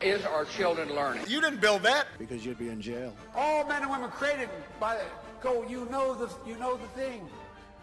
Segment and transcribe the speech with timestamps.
[0.00, 1.24] is our children learning.
[1.28, 2.06] You didn't build that.
[2.18, 3.14] Because you'd be in jail.
[3.34, 5.02] All men and women created by the
[5.42, 5.66] go.
[5.68, 7.28] You know the you know the thing.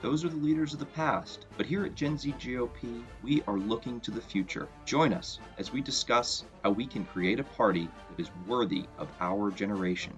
[0.02, 3.58] Those are the leaders of the past, but here at Gen Z GOP, we are
[3.58, 4.68] looking to the future.
[4.86, 9.08] Join us as we discuss how we can create a party that is worthy of
[9.20, 10.14] our generation.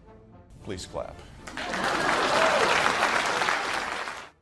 [0.63, 1.15] Please clap.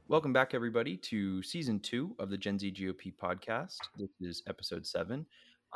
[0.07, 3.77] Welcome back, everybody, to season two of the Gen Z GOP podcast.
[3.97, 5.25] This is episode seven.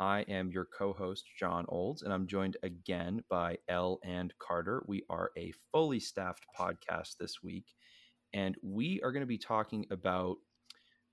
[0.00, 4.82] I am your co host, John Olds, and I'm joined again by Elle and Carter.
[4.88, 7.66] We are a fully staffed podcast this week,
[8.34, 10.38] and we are going to be talking about,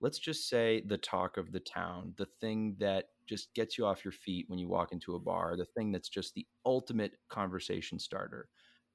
[0.02, 4.06] let's just say, the talk of the town, the thing that just gets you off
[4.06, 8.00] your feet when you walk into a bar, the thing that's just the ultimate conversation
[8.00, 8.50] starter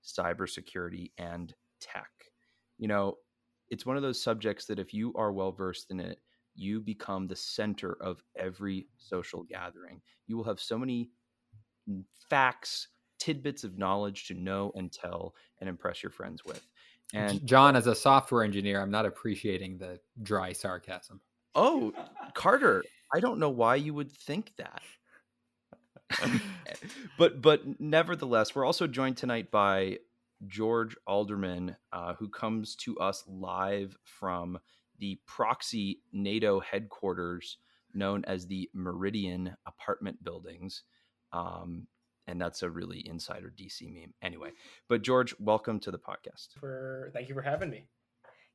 [0.05, 2.11] cybersecurity and tech.
[2.79, 3.17] You know,
[3.71, 6.19] it's one of those subjects that if you are well versed in it,
[6.55, 10.01] you become the center of every social gathering.
[10.27, 11.11] You will have so many
[12.29, 12.89] facts,
[13.19, 16.67] tidbits of knowledge to know and tell and impress your friends with.
[17.15, 21.21] And John, as a software engineer, I'm not appreciating the dry sarcasm.
[21.55, 21.93] Oh,
[22.35, 22.83] Carter,
[23.15, 24.83] I don't know why you would think that.
[27.19, 29.99] but but nevertheless, we're also joined tonight by
[30.47, 34.59] George Alderman, uh, who comes to us live from
[35.03, 37.59] the proxy NATO headquarters
[37.93, 40.85] known as the Meridian apartment buildings.
[41.33, 41.89] Um,
[42.29, 44.15] and that's a really insider DC meme.
[44.23, 44.51] Anyway,
[44.89, 46.51] but George, welcome to the podcast.
[46.61, 47.87] For thank you for having me.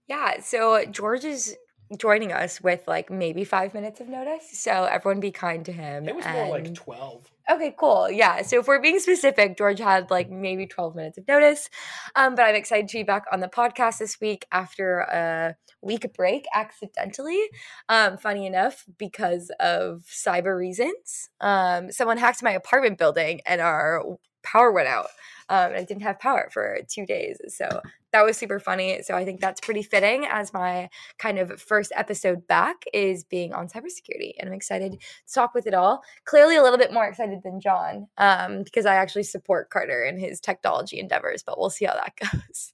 [0.08, 1.58] Yeah, so George is
[1.96, 4.44] joining us with like maybe five minutes of notice.
[4.52, 6.08] So everyone be kind to him.
[6.08, 7.32] It was more like 12.
[7.50, 8.10] Okay, cool.
[8.12, 8.42] Yeah.
[8.42, 11.70] So if we're being specific, George had like maybe 12 minutes of notice.
[12.16, 16.06] Um, but I'm excited to be back on the podcast this week after a week
[16.14, 17.42] break accidentally.
[17.88, 21.30] Um, funny enough, because of cyber reasons.
[21.40, 24.04] Um, someone hacked my apartment building and our
[24.44, 25.08] power went out.
[25.50, 27.40] Um, and didn't have power for two days.
[27.48, 27.82] So
[28.12, 29.02] that was super funny.
[29.04, 33.54] So I think that's pretty fitting as my kind of first episode back is being
[33.54, 34.34] on cybersecurity.
[34.40, 36.02] And I'm excited to talk with it all.
[36.26, 40.18] Clearly a little bit more excited than John um, because I actually support Carter in
[40.18, 42.74] his technology endeavors, but we'll see how that goes.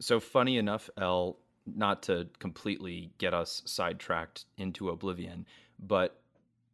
[0.00, 5.46] So funny enough, Elle, not to completely get us sidetracked into oblivion,
[5.78, 6.20] but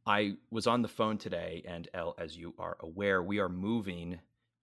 [0.07, 4.19] I was on the phone today, and Elle, as you are aware, we are moving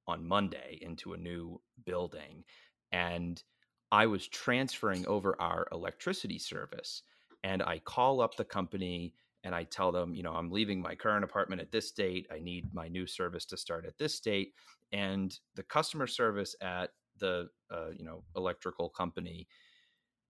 [0.08, 2.44] on Monday into a new building.
[2.92, 3.42] And
[3.92, 7.04] I was transferring over our electricity service.
[7.44, 9.14] And I call up the company
[9.44, 12.28] and I tell them, you know, I'm leaving my current apartment at this date.
[12.34, 14.54] I need my new service to start at this date.
[14.92, 19.48] And the customer service at the, uh, you know, electrical company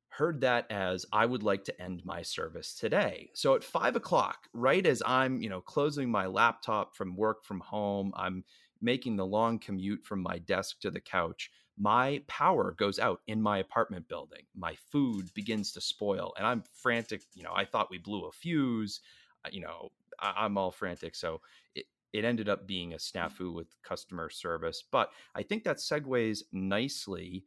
[0.10, 3.30] heard that as I would like to end my service today.
[3.34, 7.60] So at five o'clock, right as I'm, you know, closing my laptop from work from
[7.60, 8.44] home, I'm
[8.82, 13.42] making the long commute from my desk to the couch, my power goes out in
[13.42, 14.44] my apartment building.
[14.56, 17.24] My food begins to spoil, and I'm frantic.
[17.34, 19.00] You know, I thought we blew a fuse.
[19.46, 21.16] Uh, you know, I- am all frantic.
[21.16, 21.42] So
[21.76, 24.84] it, it ended up being a snafu with customer service.
[24.92, 27.46] But I think that segues nicely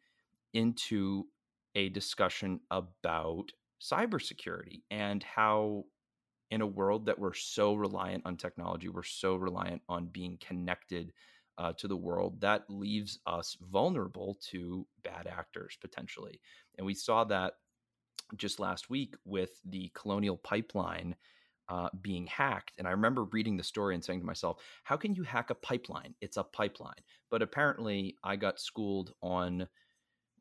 [0.52, 1.26] into
[1.74, 5.84] a discussion about cybersecurity and how
[6.50, 11.12] in a world that we're so reliant on technology, we're so reliant on being connected
[11.58, 16.40] uh, to the world, that leaves us vulnerable to bad actors potentially.
[16.78, 17.54] And we saw that
[18.36, 21.14] just last week with the Colonial Pipeline
[21.68, 22.72] uh, being hacked.
[22.78, 25.54] And I remember reading the story and saying to myself, how can you hack a
[25.54, 26.14] pipeline?
[26.20, 27.02] It's a pipeline.
[27.30, 29.68] But apparently, I got schooled on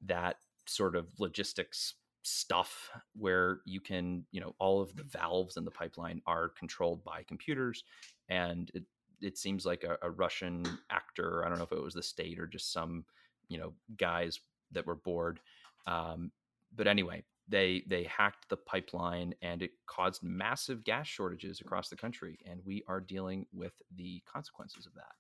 [0.06, 5.64] that sort of logistics stuff where you can you know all of the valves in
[5.64, 7.84] the pipeline are controlled by computers
[8.30, 8.84] and it
[9.22, 12.40] it seems like a, a, russian actor i don't know if it was the state
[12.40, 13.06] or just some
[13.48, 14.40] you know guys
[14.72, 15.40] that were bored
[15.88, 16.32] um,
[16.76, 21.96] but anyway they they hacked the pipeline and it caused massive gas shortages across the
[21.96, 25.16] country and we are dealing with the consequences of that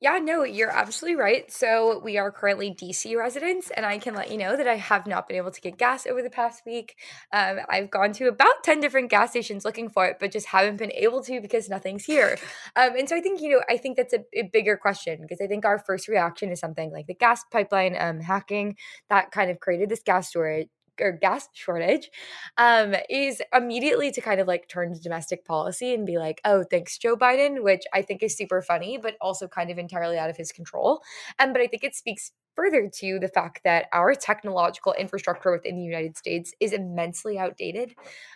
[0.00, 1.50] yeah, no, you're absolutely right.
[1.50, 5.08] So we are currently DC residents, and I can let you know that I have
[5.08, 6.96] not been able to get gas over the past week.
[7.32, 10.76] Um, I've gone to about 10 different gas stations looking for it, but just haven't
[10.76, 12.38] been able to because nothing's here.
[12.76, 15.40] Um, and so I think, you know, I think that's a, a, bigger question because
[15.42, 18.76] I think our first reaction is something like the gas pipeline um, hacking
[19.10, 20.68] that kind of created this gas storage
[21.00, 22.10] or gas shortage
[22.56, 26.64] um, is immediately to kind of like turn to domestic policy and be like, oh,
[26.70, 30.30] thanks, Joe Biden, which I think is super funny, but also kind of entirely out
[30.30, 31.02] of his control.
[31.38, 35.76] Um, but I think it speaks further to the fact that our technological infrastructure within
[35.76, 37.90] the United States is immensely outdated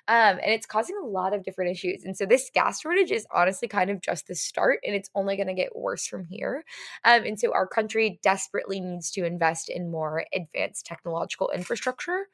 [0.06, 2.04] um, and it's causing a lot of different issues.
[2.04, 5.34] And so this gas shortage is honestly kind of just the start and it's only
[5.34, 6.62] going to get worse from here.
[7.04, 12.28] Um, and so our country desperately needs to invest in more advanced technological infrastructure.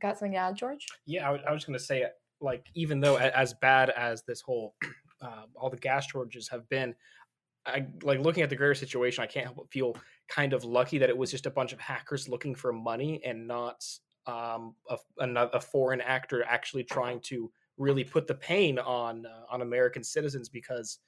[0.00, 0.86] Got something to add, George?
[1.06, 2.06] Yeah, I, was going to say,
[2.40, 4.74] like, even though as bad as this whole,
[5.22, 6.94] uh, all the gas shortages have been,
[7.66, 9.24] I like looking at the greater situation.
[9.24, 9.96] I can't help but feel
[10.28, 13.46] kind of lucky that it was just a bunch of hackers looking for money and
[13.46, 13.84] not
[14.26, 19.44] um, a, a, a foreign actor actually trying to really put the pain on uh,
[19.50, 21.00] on American citizens because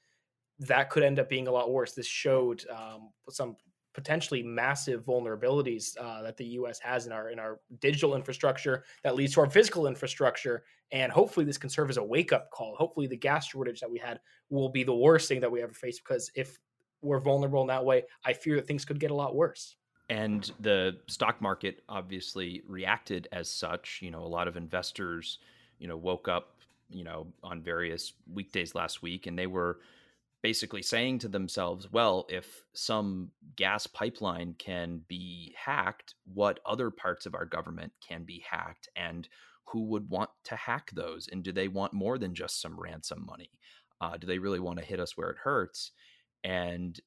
[0.58, 1.92] that could end up being a lot worse.
[1.92, 3.56] This showed um, some
[3.98, 6.78] potentially massive vulnerabilities uh, that the U.S.
[6.78, 10.62] has in our in our digital infrastructure that leads to our physical infrastructure.
[10.92, 12.76] And hopefully, this can serve as a wake up call.
[12.76, 15.72] Hopefully, the gas shortage that we had will be the worst thing that we ever
[15.72, 15.98] face.
[15.98, 16.60] Because if
[17.02, 19.74] we're vulnerable in that way, I fear that things could get a lot worse.
[20.10, 23.98] And the stock market obviously reacted as such.
[24.00, 25.40] You know, a lot of investors,
[25.80, 26.54] you know, woke up,
[26.88, 29.80] you know, on various weekdays last week, and they were
[30.42, 37.26] basically saying to themselves, well, if some gas pipeline can be hacked, what other parts
[37.26, 38.88] of our government can be hacked?
[38.96, 39.28] And
[39.64, 41.28] who would want to hack those?
[41.30, 43.50] And do they want more than just some ransom money?
[44.00, 45.90] Uh, do they really want to hit us where it hurts?
[46.44, 46.98] And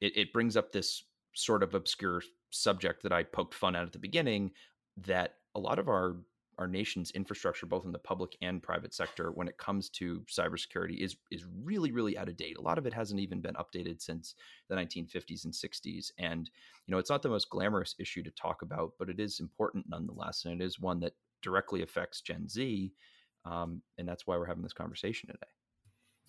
[0.00, 1.04] it, it brings up this
[1.34, 4.52] sort of obscure subject that I poked fun at at the beginning
[4.98, 6.16] that a lot of our
[6.58, 10.98] our nation's infrastructure, both in the public and private sector, when it comes to cybersecurity,
[10.98, 12.56] is is really really out of date.
[12.58, 14.34] A lot of it hasn't even been updated since
[14.68, 16.50] the 1950s and 60s, and
[16.86, 19.86] you know it's not the most glamorous issue to talk about, but it is important
[19.88, 22.92] nonetheless, and it is one that directly affects Gen Z,
[23.44, 25.52] um, and that's why we're having this conversation today.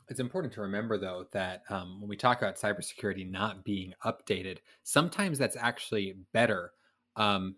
[0.09, 4.57] It's important to remember, though, that um, when we talk about cybersecurity not being updated,
[4.83, 6.71] sometimes that's actually better.
[7.15, 7.57] Um,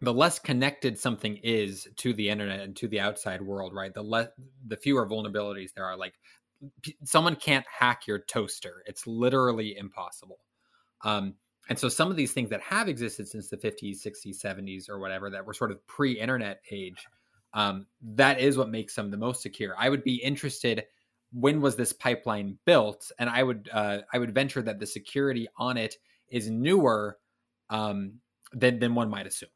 [0.00, 3.92] the less connected something is to the internet and to the outside world, right?
[3.92, 4.28] The less,
[4.66, 5.96] the fewer vulnerabilities there are.
[5.96, 6.14] Like,
[6.82, 10.38] p- someone can't hack your toaster; it's literally impossible.
[11.04, 11.34] Um,
[11.68, 14.98] and so, some of these things that have existed since the 50s, 60s, 70s, or
[14.98, 17.06] whatever, that were sort of pre-internet age,
[17.52, 19.74] um, that is what makes them the most secure.
[19.78, 20.84] I would be interested
[21.32, 25.46] when was this pipeline built and i would uh, i would venture that the security
[25.56, 25.96] on it
[26.28, 27.18] is newer
[27.70, 28.14] um,
[28.52, 29.48] than than one might assume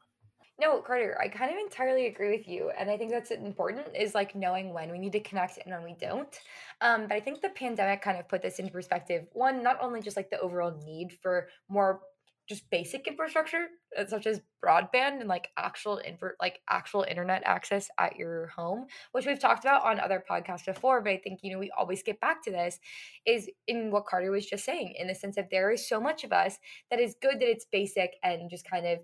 [0.59, 4.15] no carter i kind of entirely agree with you and i think that's important is
[4.15, 6.39] like knowing when we need to connect and when we don't.
[6.81, 9.27] Um, but i think the pandemic kind of put this into perspective.
[9.33, 12.01] One not only just like the overall need for more
[12.47, 13.67] just basic infrastructure
[13.97, 18.85] uh, such as broadband and like actual info like actual internet access at your home
[19.13, 22.03] which we've talked about on other podcasts before but i think you know we always
[22.03, 22.79] get back to this
[23.25, 26.23] is in what carter was just saying in the sense that there is so much
[26.23, 26.59] of us
[26.91, 28.99] that is good that it's basic and just kind of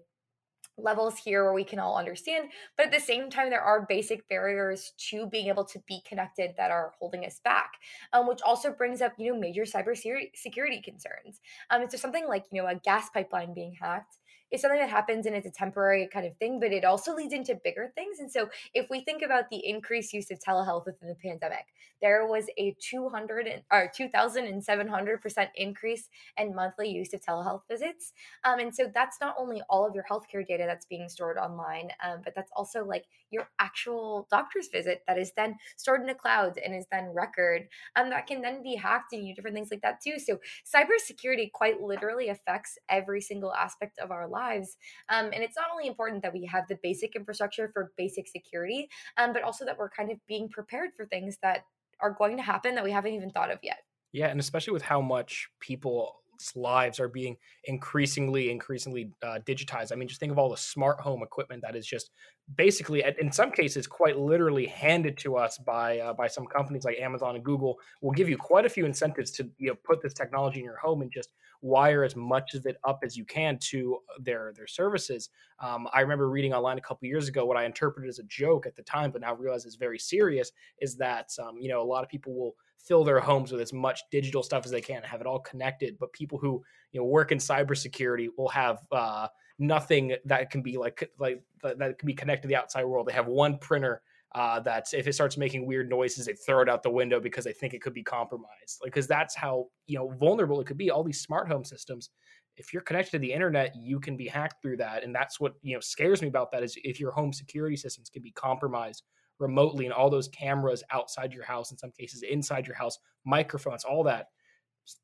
[0.84, 4.28] levels here where we can all understand but at the same time there are basic
[4.28, 7.74] barriers to being able to be connected that are holding us back
[8.14, 9.96] um, which also brings up you know major cyber
[10.36, 11.40] security concerns.
[11.70, 14.18] Um, so something like you know a gas pipeline being hacked
[14.52, 17.34] is something that happens and it's a temporary kind of thing, but it also leads
[17.34, 18.20] into bigger things.
[18.20, 21.66] And so if we think about the increased use of telehealth within the pandemic,
[22.02, 28.14] there was a 200 or 2,700% increase in monthly use of telehealth visits.
[28.44, 31.90] Um, and so that's not only all of your healthcare data that's being stored online,
[32.04, 36.14] um, but that's also like your actual doctor's visit that is then stored in the
[36.14, 39.70] cloud and is then record um, that can then be hacked and you different things
[39.72, 40.20] like that too.
[40.20, 44.78] So cybersecurity quite literally affects every single aspect of our lives.
[45.10, 48.90] Um, and it's not only important that we have the basic infrastructure for basic security,
[49.18, 51.66] um, but also that we're kind of being prepared for things that
[52.00, 53.80] are going to happen that we haven't even thought of yet.
[54.12, 56.21] Yeah, and especially with how much people
[56.56, 59.92] lives are being increasingly increasingly uh, digitized.
[59.92, 62.12] I mean just think of all the smart home equipment that is just
[62.56, 66.98] basically in some cases quite literally handed to us by uh, by some companies like
[67.00, 70.14] amazon and google will give you quite a few incentives to you know put this
[70.14, 71.30] technology in your home and just
[71.62, 75.30] wire as much of it up as you can to their their services.
[75.60, 78.66] Um, i remember reading online a couple years ago what i interpreted as a joke
[78.66, 81.86] at the time but now realize is very serious is that um, you know a
[81.86, 82.56] lot of people will
[82.88, 85.98] fill their homes with as much digital stuff as they can, have it all connected.
[86.00, 89.28] But people who you know work in cybersecurity will have uh,
[89.60, 93.08] nothing that can be like like that can be connected to the outside world.
[93.08, 94.02] They have one printer
[94.34, 97.44] uh, that if it starts making weird noises, they throw it out the window because
[97.44, 98.80] they think it could be compromised.
[98.82, 100.92] Like because that's how you know vulnerable it could be.
[100.92, 102.10] All these smart home systems.
[102.58, 105.54] If you're connected to the internet, you can be hacked through that, and that's what
[105.62, 109.04] you know scares me about that is if your home security systems can be compromised
[109.42, 113.84] remotely and all those cameras outside your house, in some cases inside your house, microphones,
[113.84, 114.28] all that.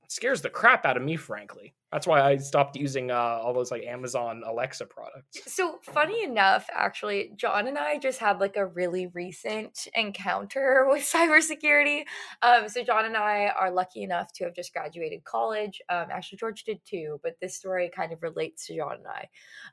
[0.07, 1.73] Scares the crap out of me, frankly.
[1.91, 5.39] That's why I stopped using uh, all those like Amazon Alexa products.
[5.45, 11.03] So funny enough, actually, John and I just had like a really recent encounter with
[11.03, 12.03] cybersecurity.
[12.41, 15.81] Um, so John and I are lucky enough to have just graduated college.
[15.89, 19.29] Um, actually, George did too, but this story kind of relates to John and I.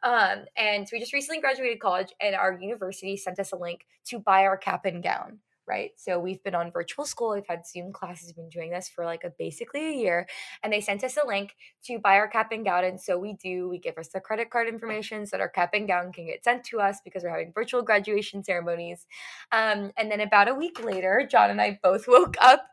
[0.09, 3.87] Um, and so we just recently graduated college, and our university sent us a link
[4.07, 5.93] to buy our cap and gown right?
[5.97, 7.33] So we've been on virtual school.
[7.35, 10.27] We've had Zoom classes, We've been doing this for like a basically a year.
[10.63, 12.85] And they sent us a link to buy our cap and gown.
[12.85, 15.71] And so we do, we give us the credit card information so that our cap
[15.75, 19.07] and gown can get sent to us because we're having virtual graduation ceremonies.
[19.53, 22.67] Um, and then about a week later, John and I both woke up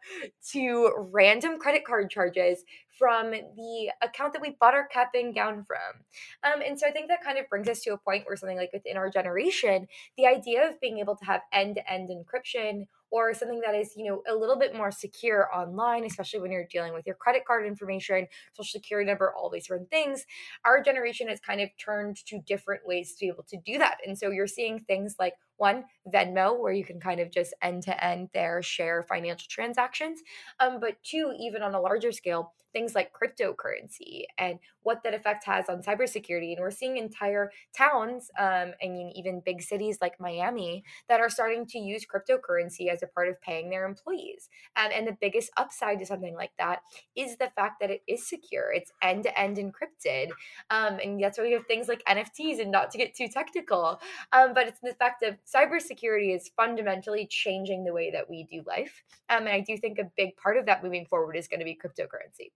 [0.51, 2.63] to random credit card charges
[3.01, 6.03] from the account that we bought our cap and gown from.
[6.43, 8.57] Um, and so I think that kind of brings us to a point where something
[8.57, 12.85] like within our generation, the idea of being able to have end to end encryption
[13.09, 16.67] or something that is you know a little bit more secure online especially when you're
[16.71, 20.25] dealing with your credit card information social security number all these different things
[20.63, 23.97] our generation has kind of turned to different ways to be able to do that
[24.07, 27.83] and so you're seeing things like one venmo where you can kind of just end
[27.83, 30.21] to end there share financial transactions
[30.59, 35.45] um, but two even on a larger scale things like cryptocurrency and what that effect
[35.45, 36.53] has on cybersecurity.
[36.53, 41.29] And we're seeing entire towns, um, I mean, even big cities like Miami, that are
[41.29, 44.49] starting to use cryptocurrency as a part of paying their employees.
[44.75, 46.79] Um, and the biggest upside to something like that
[47.15, 50.29] is the fact that it is secure, it's end to end encrypted.
[50.69, 53.99] Um, and that's why we have things like NFTs, and not to get too technical,
[54.31, 58.63] um, but it's the fact that cybersecurity is fundamentally changing the way that we do
[58.65, 59.03] life.
[59.29, 61.65] Um, and I do think a big part of that moving forward is going to
[61.65, 62.51] be cryptocurrency.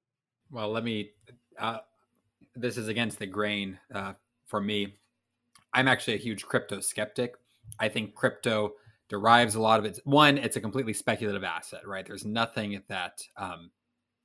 [0.51, 1.11] Well, let me.
[1.59, 1.79] Uh,
[2.55, 4.13] this is against the grain uh,
[4.45, 4.95] for me.
[5.73, 7.35] I'm actually a huge crypto skeptic.
[7.79, 8.73] I think crypto
[9.09, 10.37] derives a lot of its one.
[10.37, 12.05] It's a completely speculative asset, right?
[12.05, 13.71] There's nothing that um,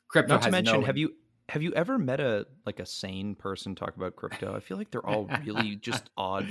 [0.08, 0.34] crypto.
[0.34, 1.14] Not to mention, no, have you
[1.48, 4.54] have you ever met a like a sane person talk about crypto?
[4.54, 6.46] I feel like they're all really just odd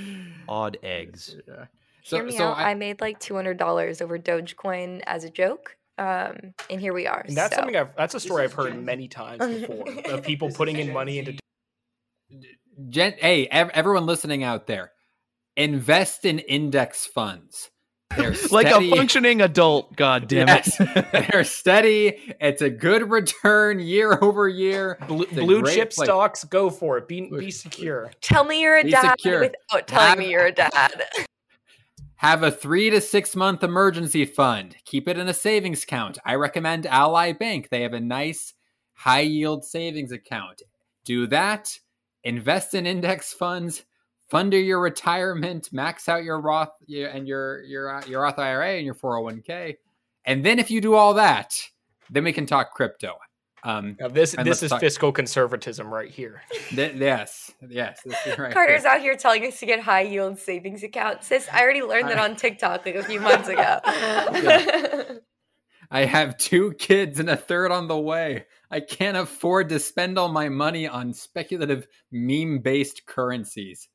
[0.47, 1.35] odd eggs.
[1.47, 1.65] Yeah.
[2.03, 2.57] So, Hear me so out.
[2.57, 6.93] I, I made like two hundred dollars over Dogecoin as a joke, um, and here
[6.93, 7.23] we are.
[7.27, 7.61] And that's so.
[7.61, 11.19] something I've that's a story I've heard many times before of people putting in money
[11.19, 11.37] into.
[12.89, 14.91] Gen- hey, ev- everyone listening out there,
[15.57, 17.69] invest in index funds.
[18.15, 19.95] They're like a functioning adult.
[19.95, 20.77] God damn yes.
[20.79, 21.29] it!
[21.31, 22.35] They're steady.
[22.39, 24.97] It's a good return year over year.
[25.07, 26.07] Blue, blue chip place.
[26.07, 27.07] stocks, go for it.
[27.07, 28.11] Be be secure.
[28.21, 29.41] Tell me you're a be dad secure.
[29.41, 31.03] without telling Have, me you're a dad.
[32.19, 34.75] Have a three to six month emergency fund.
[34.83, 36.17] Keep it in a savings account.
[36.25, 37.69] I recommend Ally Bank.
[37.69, 38.55] They have a nice
[38.91, 40.61] high yield savings account.
[41.05, 41.79] Do that.
[42.25, 43.85] Invest in index funds.
[44.27, 45.71] Fund your retirement.
[45.71, 49.77] Max out your Roth and your your uh, your Roth IRA and your 401k.
[50.25, 51.57] And then if you do all that,
[52.09, 53.15] then we can talk crypto.
[53.63, 56.41] Um, now this this is talk- fiscal conservatism right here.
[56.69, 57.99] Th- yes, yes.
[58.37, 58.91] Right Carter's here.
[58.91, 61.27] out here telling us to get high yield savings accounts.
[61.27, 63.79] Sis, I already learned that on TikTok like a few months ago.
[65.91, 68.45] I have two kids and a third on the way.
[68.69, 73.89] I can't afford to spend all my money on speculative meme based currencies.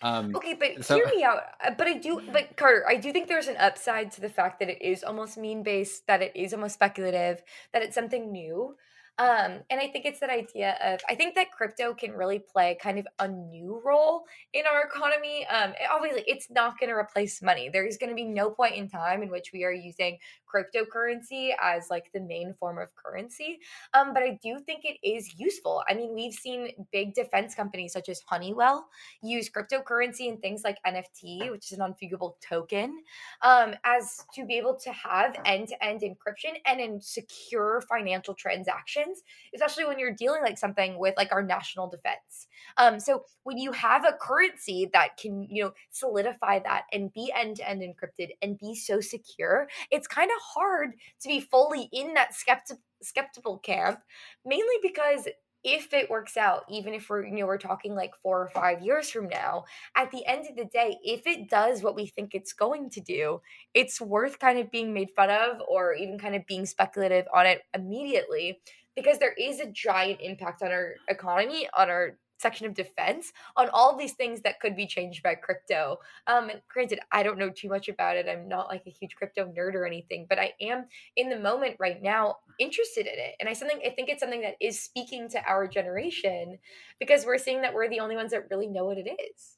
[0.00, 1.40] Um, okay, but so, hear me out.
[1.64, 4.60] Uh, but I do, but Carter, I do think there's an upside to the fact
[4.60, 8.76] that it is almost meme based, that it is almost speculative, that it's something new.
[9.18, 12.78] Um, and I think it's that idea of I think that crypto can really play
[12.80, 14.22] kind of a new role
[14.52, 15.44] in our economy.
[15.48, 17.68] Um, obviously, it's not going to replace money.
[17.68, 20.18] There is going to be no point in time in which we are using
[20.52, 23.60] cryptocurrency as like the main form of currency.
[23.94, 25.82] Um, but I do think it is useful.
[25.88, 28.86] I mean, we've seen big defense companies such as Honeywell
[29.22, 33.02] use cryptocurrency and things like NFT, which is an unfungible token,
[33.42, 38.34] um, as to be able to have end to end encryption and in secure financial
[38.34, 39.22] transactions,
[39.54, 42.48] especially when you're dealing like something with like our national defense.
[42.76, 47.32] Um, so when you have a currency that can, you know, solidify that and be
[47.34, 50.92] end to end encrypted and be so secure, it's kind of hard
[51.22, 54.00] to be fully in that skepti- skeptical camp,
[54.44, 55.28] mainly because
[55.64, 58.80] if it works out, even if we're, you know, we're talking like four or five
[58.80, 59.64] years from now,
[59.96, 63.00] at the end of the day, if it does what we think it's going to
[63.00, 63.40] do,
[63.74, 67.46] it's worth kind of being made fun of or even kind of being speculative on
[67.46, 68.60] it immediately
[68.94, 73.68] because there is a giant impact on our economy, on our section of defense on
[73.70, 75.98] all these things that could be changed by crypto.
[76.26, 78.26] Um, and granted, I don't know too much about it.
[78.28, 81.76] I'm not like a huge crypto nerd or anything, but I am in the moment
[81.78, 83.34] right now interested in it.
[83.40, 86.58] And I something I think it's something that is speaking to our generation
[86.98, 89.56] because we're seeing that we're the only ones that really know what it is.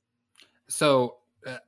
[0.68, 1.58] So uh,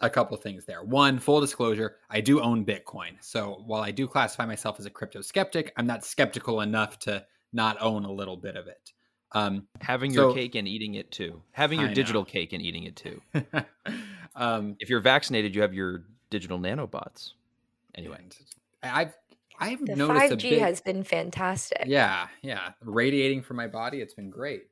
[0.00, 0.82] a couple things there.
[0.84, 3.12] One, full disclosure, I do own Bitcoin.
[3.20, 7.24] So while I do classify myself as a crypto skeptic, I'm not skeptical enough to
[7.52, 8.92] not own a little bit of it.
[9.32, 11.42] Um, Having your So- cake and eating it too.
[11.52, 11.94] Having your I know.
[11.94, 13.20] digital cake and eating it too.
[14.36, 17.32] um, If you're vaccinated, you have your digital nanobots.
[17.94, 18.18] Anyway,
[18.82, 19.14] I've
[19.58, 21.82] I've The noticed a 5G big, has been fantastic.
[21.86, 24.00] yeah yeah radiating from my body.
[24.00, 24.62] It's been great.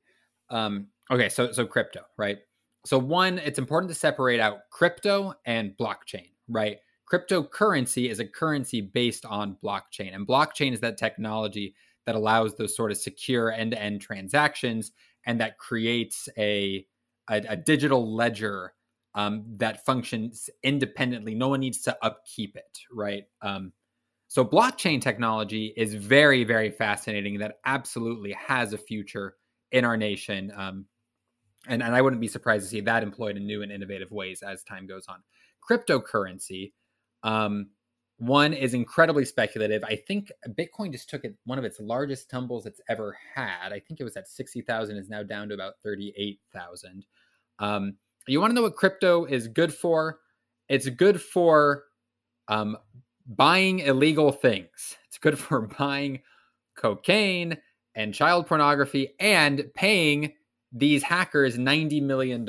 [0.51, 2.39] Um, okay, so so crypto, right?
[2.87, 6.79] So one, it's important to separate out crypto and blockchain, right?
[7.13, 11.75] Cryptocurrency is a currency based on blockchain, and blockchain is that technology
[12.09, 14.93] that allows those sort of secure end-to-end transactions
[15.27, 16.87] and that creates a
[17.29, 18.73] a, a digital ledger
[19.15, 21.35] um, that functions independently.
[21.35, 23.25] No one needs to upkeep it, right?
[23.43, 23.75] Um,
[24.27, 27.39] so blockchain technology is very, very fascinating.
[27.41, 29.35] That absolutely has a future
[29.71, 30.87] in our nation, um,
[31.67, 34.41] and and I wouldn't be surprised to see that employed in new and innovative ways
[34.41, 35.19] as time goes on.
[35.69, 36.73] Cryptocurrency,
[37.23, 37.69] um,
[38.19, 39.85] one is incredibly speculative.
[39.85, 43.73] I think Bitcoin just took it one of its largest tumbles it's ever had.
[43.73, 47.07] I think it was at sixty thousand, is now down to about thirty eight thousand.
[47.59, 47.95] Um,
[48.27, 50.19] you want to know what crypto is good for?
[50.69, 51.85] It's good for
[52.49, 52.77] um,
[53.27, 54.97] buying illegal things.
[55.07, 56.21] It's good for buying
[56.77, 57.57] cocaine
[57.95, 60.33] and child pornography and paying
[60.73, 62.47] these hackers $90 million,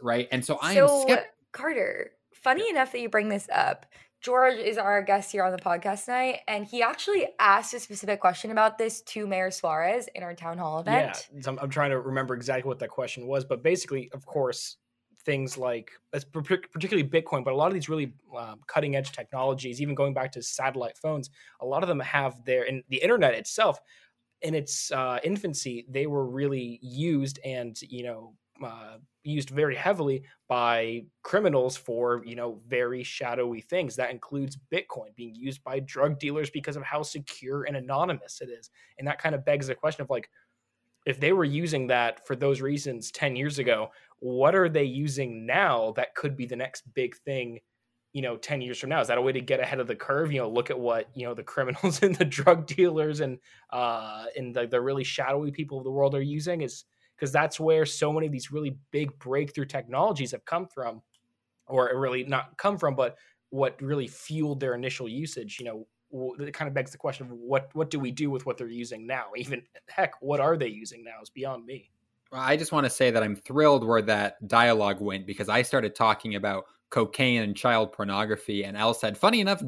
[0.00, 0.28] right?
[0.30, 1.32] And so I am so, skeptical.
[1.52, 3.86] Carter, funny enough that you bring this up.
[4.26, 8.18] George is our guest here on the podcast tonight, and he actually asked a specific
[8.18, 11.28] question about this to Mayor Suarez in our town hall event.
[11.32, 14.78] Yeah, I'm, I'm trying to remember exactly what that question was, but basically, of course,
[15.24, 15.92] things like
[16.32, 20.32] particularly Bitcoin, but a lot of these really um, cutting edge technologies, even going back
[20.32, 21.30] to satellite phones,
[21.60, 23.78] a lot of them have their and the internet itself
[24.42, 30.22] in its uh, infancy, they were really used and you know uh, used very heavily
[30.48, 33.96] by criminals for you know very shadowy things.
[33.96, 38.48] That includes Bitcoin being used by drug dealers because of how secure and anonymous it
[38.48, 40.28] is, and that kind of begs the question of like
[41.06, 45.46] if they were using that for those reasons 10 years ago what are they using
[45.46, 47.60] now that could be the next big thing
[48.16, 49.02] you know 10 years from now?
[49.02, 50.32] Is that a way to get ahead of the curve?
[50.32, 53.38] You know look at what you know the criminals and the drug dealers and
[53.70, 56.84] uh and the, the really shadowy people of the world are using is
[57.16, 61.02] because that's where so many of these really big breakthrough technologies have come from
[61.66, 63.16] or really not come from but
[63.50, 65.86] what really fueled their initial usage you know
[66.38, 68.68] it kind of begs the question of what what do we do with what they're
[68.68, 71.90] using now even heck what are they using now is beyond me
[72.32, 75.94] I just want to say that I'm thrilled where that dialogue went because I started
[75.94, 79.62] talking about cocaine and child pornography, and Elle said, "Funny enough,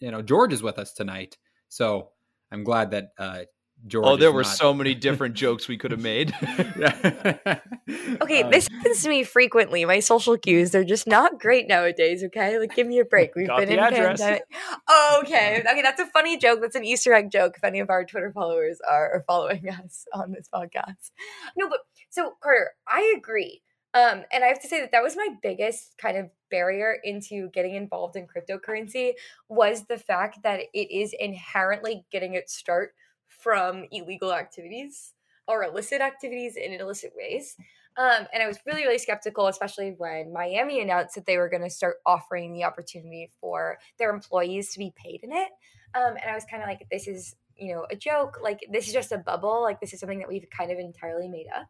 [0.00, 2.10] you know, George is with us tonight." So
[2.50, 3.40] I'm glad that uh,
[3.86, 4.06] George.
[4.06, 6.32] oh, there were not- so many different jokes we could have made.
[8.22, 9.84] Okay, Um, this happens to me frequently.
[9.84, 12.58] My social cues, they're just not great nowadays, okay?
[12.58, 13.34] Like, give me a break.
[13.34, 14.20] We've Got been the in address.
[14.20, 14.44] pandemic.
[15.18, 16.60] Okay, okay, that's a funny joke.
[16.60, 20.06] That's an Easter egg joke if any of our Twitter followers are, are following us
[20.12, 21.10] on this podcast.
[21.56, 23.62] No, but so, Carter, I agree.
[23.94, 27.50] Um, and I have to say that that was my biggest kind of barrier into
[27.50, 29.12] getting involved in cryptocurrency
[29.48, 32.94] was the fact that it is inherently getting its start
[33.42, 35.12] from illegal activities
[35.48, 37.56] or illicit activities in illicit ways.
[37.96, 41.62] Um, and I was really, really skeptical, especially when Miami announced that they were going
[41.62, 45.48] to start offering the opportunity for their employees to be paid in it.
[45.94, 48.38] Um, and I was kind of like, this is, you know, a joke.
[48.42, 49.60] Like, this is just a bubble.
[49.60, 51.68] Like, this is something that we've kind of entirely made up.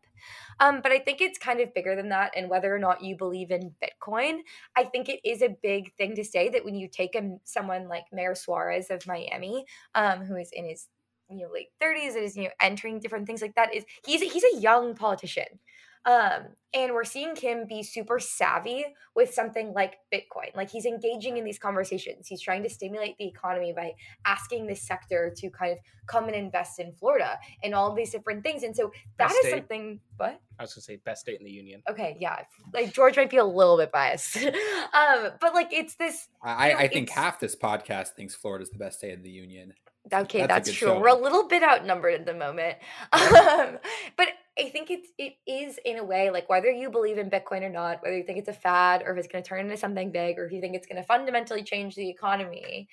[0.61, 2.31] Um, but I think it's kind of bigger than that.
[2.37, 4.39] And whether or not you believe in Bitcoin,
[4.77, 7.89] I think it is a big thing to say that when you take a, someone
[7.89, 9.65] like Mayor Suarez of Miami,
[9.97, 10.87] um, who is in his
[11.39, 14.23] you know late 30s that is you know entering different things like that is he's
[14.23, 15.59] a, he's a young politician.
[16.05, 20.57] Um and we're seeing him be super savvy with something like bitcoin.
[20.57, 22.27] Like he's engaging in these conversations.
[22.27, 23.93] He's trying to stimulate the economy by
[24.25, 28.43] asking this sector to kind of come and invest in florida and all these different
[28.43, 28.63] things.
[28.65, 29.59] And so that Best is state.
[29.59, 30.41] something what?
[30.59, 31.83] I was gonna say best state in the union.
[31.89, 32.41] Okay yeah
[32.75, 34.39] like george might be a little bit biased.
[34.95, 38.71] Um but like it's this I, you know, I think half this podcast thinks Florida's
[38.71, 39.73] the best state in the union.
[40.13, 40.89] Okay, That's that's, true.
[40.89, 41.01] showing.
[41.01, 42.79] We're a little bit outnumbered at the moment.
[43.13, 43.79] Um,
[44.17, 47.63] but I think it's it is in a way like whether you believe in Bitcoin
[47.63, 49.77] or not, whether you think it's a fad or if it's going to turn into
[49.77, 52.89] something big or if you think it's going to fundamentally change the economy.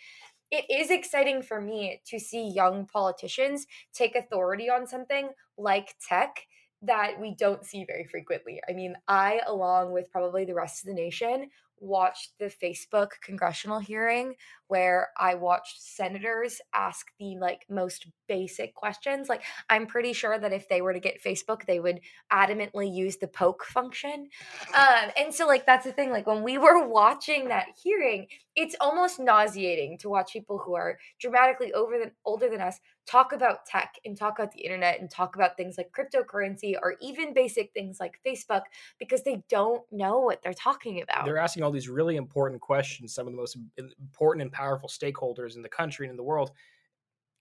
[0.52, 6.40] It is exciting for me to see young politicians take authority on something like tech
[6.82, 8.62] that we don't see very frequently.
[8.68, 11.50] I mean, I along with probably the rest of the nation
[11.82, 14.36] watched the Facebook congressional hearing
[14.68, 19.28] where I watched senators ask the like most basic questions.
[19.28, 23.18] Like I'm pretty sure that if they were to get Facebook, they would adamantly use
[23.18, 24.30] the poke function.
[24.76, 26.12] Um, and so like that's the thing.
[26.12, 31.00] Like when we were watching that hearing, it's almost nauseating to watch people who are
[31.20, 35.10] dramatically over than older than us talk about tech and talk about the internet and
[35.10, 38.62] talk about things like cryptocurrency or even basic things like Facebook
[39.00, 41.26] because they don't know what they're talking about.
[41.26, 45.56] They're asking all these really important questions, some of the most important and powerful stakeholders
[45.56, 46.52] in the country and in the world.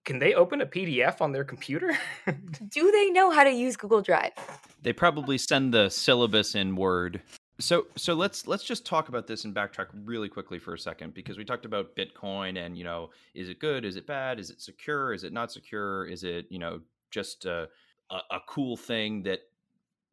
[0.07, 1.98] Can they open a PDF on their computer?
[2.68, 4.33] Do they know how to use Google Drive?
[4.81, 7.20] They probably send the syllabus in Word.
[7.61, 11.12] So so let's let's just talk about this and backtrack really quickly for a second
[11.12, 13.85] because we talked about Bitcoin and you know is it good?
[13.85, 14.38] Is it bad?
[14.38, 15.12] Is it secure?
[15.12, 16.07] Is it not secure?
[16.07, 17.68] Is it you know just a,
[18.11, 19.40] a, a cool thing that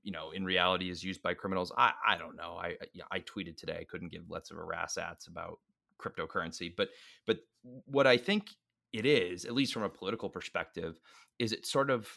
[0.02, 1.72] you know in reality is used by criminals?
[1.78, 2.58] I I don't know.
[2.60, 2.78] I
[3.12, 3.78] I tweeted today.
[3.80, 5.60] I couldn't give lots of a ras ats about
[6.02, 6.74] cryptocurrency.
[6.76, 6.90] But
[7.28, 7.42] but
[7.86, 8.50] what I think
[8.92, 11.00] it is at least from a political perspective
[11.38, 12.10] is it sort of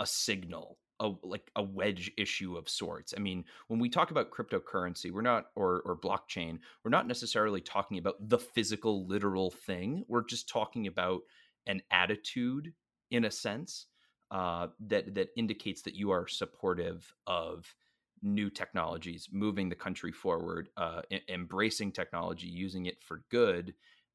[0.00, 3.14] a signal a like a wedge issue of sorts.
[3.16, 7.60] I mean, when we talk about cryptocurrency, we're not or or blockchain, we're not necessarily
[7.60, 10.04] talking about the physical literal thing.
[10.08, 11.20] We're just talking about
[11.66, 12.72] an attitude
[13.10, 13.86] in a sense
[14.30, 17.74] uh, that that indicates that you are supportive of
[18.22, 23.74] new technologies, moving the country forward, uh, embracing technology, using it for good.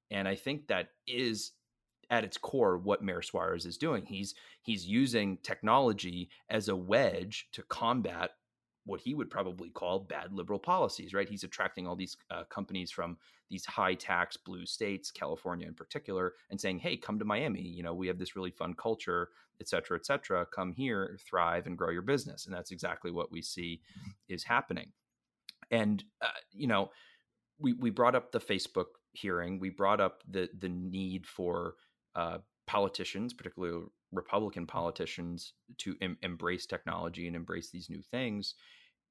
[0.10, 1.52] And I think that is
[2.12, 4.06] at its core what Mayor Suarez is doing.
[4.06, 8.32] He's he's using technology as a wedge to combat
[8.86, 11.30] what he would probably call bad liberal policies, right?
[11.30, 13.17] He's attracting all these uh, companies from
[13.50, 17.62] these high tax blue states, California in particular, and saying, "Hey, come to Miami.
[17.62, 19.30] You know, we have this really fun culture,
[19.62, 20.45] et cetera, et cetera.
[20.45, 23.82] Come here, thrive, and grow your business." And that's exactly what we see
[24.28, 24.91] is happening.
[25.69, 26.91] And uh, you know,
[27.60, 29.60] we we brought up the Facebook hearing.
[29.60, 31.76] We brought up the the need for
[32.15, 38.56] uh, politicians, particularly Republican politicians, to em- embrace technology and embrace these new things.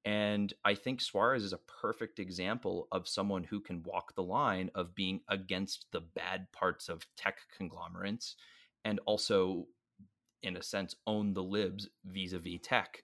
[0.03, 4.71] And I think Suarez is a perfect example of someone who can walk the line
[4.73, 8.35] of being against the bad parts of tech conglomerates
[8.83, 9.67] and also,
[10.41, 13.03] in a sense, own the libs vis a vis tech.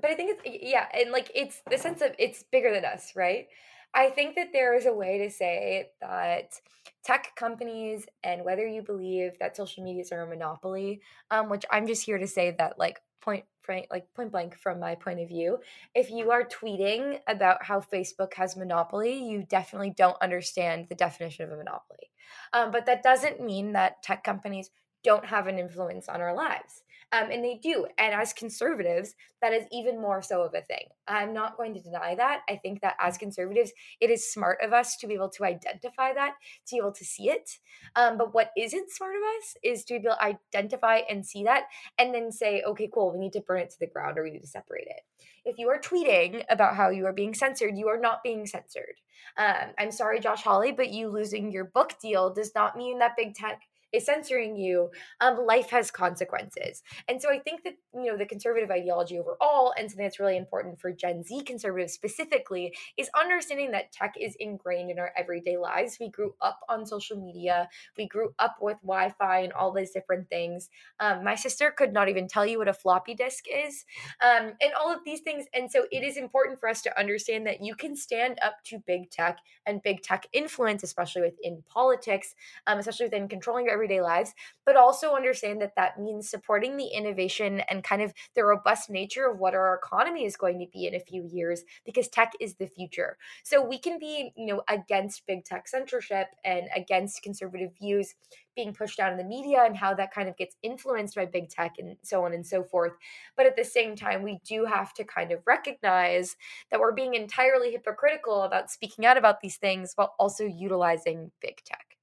[0.00, 3.14] But I think it's, yeah, and like it's the sense of it's bigger than us,
[3.16, 3.46] right?
[3.94, 6.60] I think that there is a way to say that
[7.04, 11.86] tech companies and whether you believe that social medias are a monopoly, um, which I'm
[11.86, 13.44] just here to say that like point
[13.90, 15.58] like point blank from my point of view,
[15.94, 21.44] if you are tweeting about how Facebook has monopoly, you definitely don't understand the definition
[21.44, 22.10] of a monopoly.
[22.52, 24.70] Um, but that doesn't mean that tech companies
[25.02, 26.82] don't have an influence on our lives.
[27.14, 27.86] Um, and they do.
[27.96, 30.86] And as conservatives, that is even more so of a thing.
[31.06, 32.40] I'm not going to deny that.
[32.48, 36.12] I think that as conservatives, it is smart of us to be able to identify
[36.12, 36.32] that,
[36.66, 37.58] to be able to see it.
[37.94, 41.44] Um, but what isn't smart of us is to be able to identify and see
[41.44, 41.66] that
[41.98, 44.30] and then say, okay, cool, we need to burn it to the ground or we
[44.30, 45.02] need to separate it.
[45.44, 48.96] If you are tweeting about how you are being censored, you are not being censored.
[49.36, 53.16] Um, I'm sorry, Josh Hawley, but you losing your book deal does not mean that
[53.16, 53.60] big tech
[53.94, 56.82] is censoring you, um, life has consequences.
[57.08, 60.36] And so I think that, you know, the conservative ideology overall, and something that's really
[60.36, 65.56] important for Gen Z conservatives specifically, is understanding that tech is ingrained in our everyday
[65.56, 65.98] lives.
[66.00, 69.92] We grew up on social media, we grew up with Wi Fi and all these
[69.92, 70.68] different things.
[71.00, 73.84] Um, my sister could not even tell you what a floppy disk is,
[74.20, 75.46] um, and all of these things.
[75.54, 78.82] And so it is important for us to understand that you can stand up to
[78.86, 82.34] big tech and big tech influence, especially within politics,
[82.66, 84.32] um, especially within controlling your lives,
[84.66, 89.26] but also understand that that means supporting the innovation and kind of the robust nature
[89.26, 92.54] of what our economy is going to be in a few years because tech is
[92.54, 93.16] the future.
[93.44, 98.14] So we can be, you know, against big tech censorship and against conservative views
[98.54, 101.48] being pushed out in the media and how that kind of gets influenced by big
[101.48, 102.92] tech and so on and so forth.
[103.36, 106.36] But at the same time, we do have to kind of recognize
[106.70, 111.62] that we're being entirely hypocritical about speaking out about these things while also utilizing big
[111.64, 111.93] tech.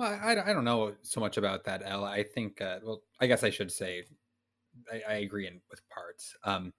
[0.00, 2.08] Well, I, I don't know so much about that, Ella.
[2.08, 4.04] I think, uh, well, I guess I should say
[4.90, 6.34] I, I agree in, with parts.
[6.42, 6.72] Um,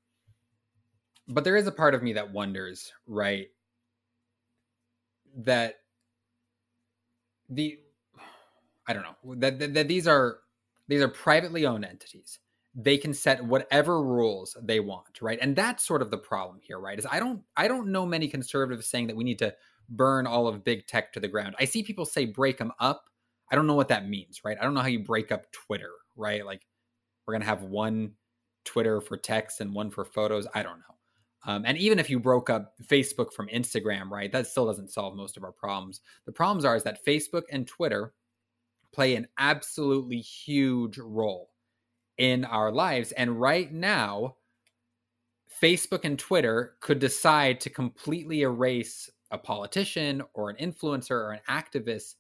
[1.27, 3.49] but there is a part of me that wonders, right,
[5.37, 5.75] that
[7.47, 7.77] the
[8.87, 10.39] I don't know that, that, that these are
[10.87, 12.39] these are privately owned entities.
[12.73, 15.37] They can set whatever rules they want, right?
[15.39, 16.97] And that's sort of the problem here, right?
[16.97, 19.53] Is I don't I don't know many conservatives saying that we need to
[19.89, 21.55] burn all of big tech to the ground.
[21.59, 23.10] I see people say break them up,
[23.51, 24.57] I don't know what that means, right?
[24.59, 26.45] I don't know how you break up Twitter, right?
[26.45, 26.65] Like
[27.25, 28.13] we're gonna have one
[28.63, 30.47] Twitter for text and one for photos.
[30.53, 30.95] I don't know.
[31.45, 35.15] Um, and even if you broke up Facebook from Instagram, right, that still doesn't solve
[35.15, 36.01] most of our problems.
[36.25, 38.13] The problems are is that Facebook and Twitter
[38.93, 41.49] play an absolutely huge role
[42.17, 43.11] in our lives.
[43.13, 44.35] And right now,
[45.61, 51.39] Facebook and Twitter could decide to completely erase a politician or an influencer or an
[51.49, 52.15] activist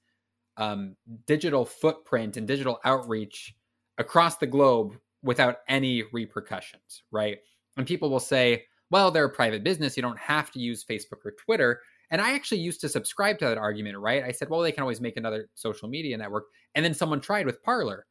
[0.61, 0.95] um,
[1.25, 3.55] digital footprint and digital outreach
[3.97, 7.39] across the globe without any repercussions, right?
[7.77, 9.97] And people will say, well, they're a private business.
[9.97, 11.81] You don't have to use Facebook or Twitter.
[12.11, 14.23] And I actually used to subscribe to that argument, right?
[14.23, 16.43] I said, well, they can always make another social media network.
[16.75, 18.05] And then someone tried with Parler.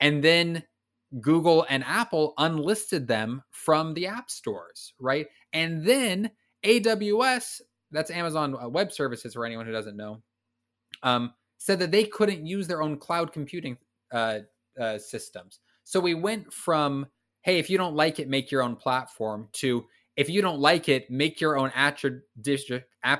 [0.00, 0.62] And then
[1.22, 5.26] Google and Apple unlisted them from the app stores, right?
[5.54, 6.30] And then
[6.66, 7.62] AWS,
[7.92, 10.22] that's Amazon Web Services for anyone who doesn't know,
[11.02, 11.32] um,
[11.64, 13.78] said that they couldn't use their own cloud computing
[14.12, 14.40] uh,
[14.78, 15.60] uh, systems.
[15.82, 17.06] So we went from,
[17.40, 20.90] hey, if you don't like it, make your own platform, to if you don't like
[20.90, 21.96] it, make your own app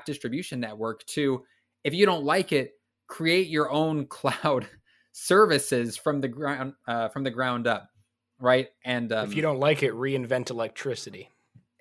[0.04, 1.42] distribution network, to
[1.84, 2.72] if you don't like it,
[3.06, 4.68] create your own cloud
[5.12, 7.88] services from the ground uh, from the ground up,
[8.38, 8.68] right?
[8.84, 11.30] And um, if you don't like it, reinvent electricity.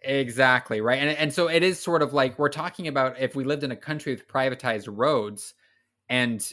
[0.02, 3.43] Exactly right, and and so it is sort of like we're talking about if we
[3.43, 5.54] lived in a country with privatized roads,
[6.09, 6.51] and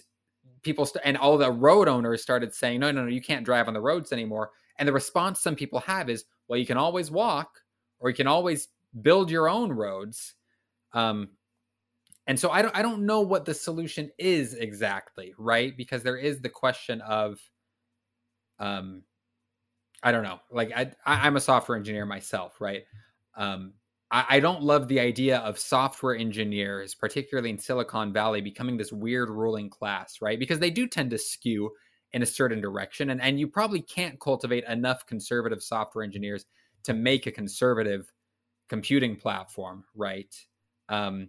[0.63, 3.69] people st- and all the road owners started saying, no, no, no, you can't drive
[3.69, 4.51] on the roads anymore.
[4.79, 7.61] And the response some people have is, well, you can always walk,
[7.99, 8.69] or you can always
[9.03, 10.35] build your own roads.
[10.93, 11.31] Um,
[12.27, 15.77] and so I don't I don't know what the solution is exactly, right?
[15.77, 17.41] Because there is the question of
[18.59, 19.03] um
[20.03, 20.41] I don't know.
[20.51, 22.85] Like I I'm a software engineer myself, right?
[23.37, 23.73] Um
[24.13, 29.31] I, don't love the idea of software engineers, particularly in Silicon Valley, becoming this weird
[29.31, 30.39] ruling class, right?
[30.39, 31.71] Because they do tend to skew
[32.13, 33.11] in a certain direction.
[33.11, 36.47] And, and you probably can't cultivate enough conservative software engineers
[36.85, 38.13] to make a conservative
[38.69, 40.35] computing platform, right?
[40.89, 41.29] Um,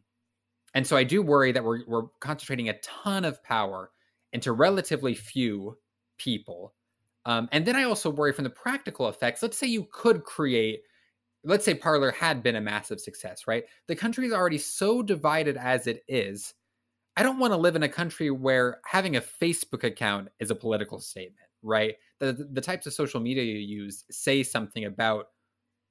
[0.73, 3.91] and so I do worry that we're we're concentrating a ton of power
[4.33, 5.77] into relatively few
[6.17, 6.73] people.
[7.25, 9.43] Um, and then I also worry from the practical effects.
[9.43, 10.81] Let's say you could create,
[11.43, 13.63] let's say Parler had been a massive success, right?
[13.87, 16.53] The country is already so divided as it is.
[17.17, 20.55] I don't want to live in a country where having a Facebook account is a
[20.55, 21.95] political statement, right?
[22.19, 25.27] The the types of social media you use say something about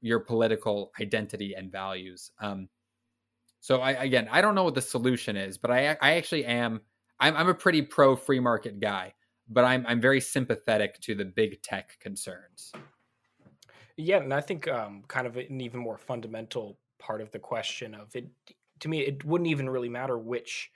[0.00, 2.30] your political identity and values.
[2.40, 2.68] Um,
[3.60, 6.80] so I again, I don't know what the solution is, but I I actually am
[7.18, 9.12] I'm I'm a pretty pro free market guy,
[9.48, 12.72] but I'm I'm very sympathetic to the big tech concerns.
[14.00, 17.94] Yeah, and I think um, kind of an even more fundamental part of the question
[17.94, 18.26] of it
[18.80, 20.70] to me, it wouldn't even really matter which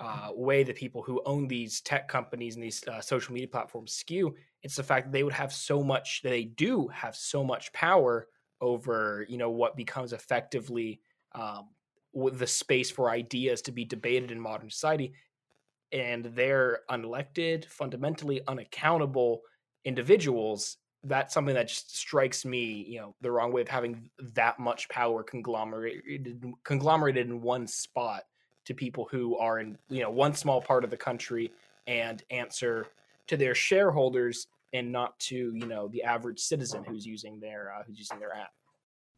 [0.00, 3.92] uh, way the people who own these tech companies and these uh, social media platforms
[3.92, 4.34] skew.
[4.64, 8.26] It's the fact that they would have so much, they do have so much power
[8.60, 11.00] over, you know, what becomes effectively
[11.32, 11.68] um,
[12.32, 15.14] the space for ideas to be debated in modern society
[15.92, 19.42] and they're unelected fundamentally unaccountable
[19.84, 24.58] individuals that's something that just strikes me you know the wrong way of having that
[24.58, 28.24] much power conglomerated conglomerated in one spot
[28.64, 31.50] to people who are in you know one small part of the country
[31.86, 32.86] and answer
[33.26, 37.82] to their shareholders and not to you know the average citizen who's using their uh,
[37.86, 38.52] who's using their app.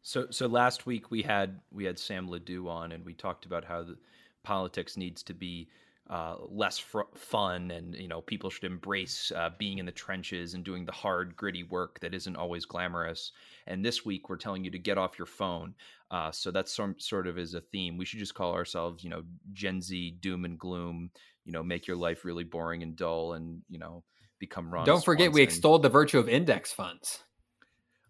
[0.03, 3.65] So, so last week we had we had Sam Ledoux on, and we talked about
[3.65, 3.97] how the
[4.45, 5.69] politics needs to be
[6.09, 10.55] uh, less fr- fun, and you know people should embrace uh, being in the trenches
[10.55, 13.33] and doing the hard, gritty work that isn't always glamorous.
[13.67, 15.75] And this week we're telling you to get off your phone.
[16.11, 17.97] Uh, so that's some sort of is a theme.
[17.97, 21.11] We should just call ourselves, you know, Gen Z doom and gloom.
[21.45, 24.05] You know, make your life really boring and dull, and you know,
[24.39, 25.35] become Ron Don't forget, Swanson.
[25.35, 27.21] we extolled the virtue of index funds.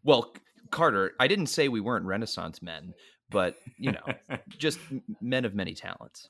[0.02, 0.34] Well,
[0.70, 2.94] Carter, I didn't say we weren't Renaissance men,
[3.30, 4.04] but you know,
[4.58, 4.78] just
[5.20, 6.28] men of many talents.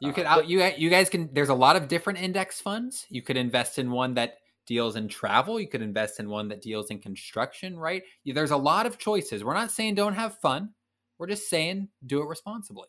[0.00, 1.28] You could uh, out you you guys can.
[1.32, 3.06] There's a lot of different index funds.
[3.10, 5.60] You could invest in one that deals in travel.
[5.60, 7.78] You could invest in one that deals in construction.
[7.78, 8.02] Right?
[8.24, 9.44] There's a lot of choices.
[9.44, 10.70] We're not saying don't have fun.
[11.18, 12.88] We're just saying do it responsibly.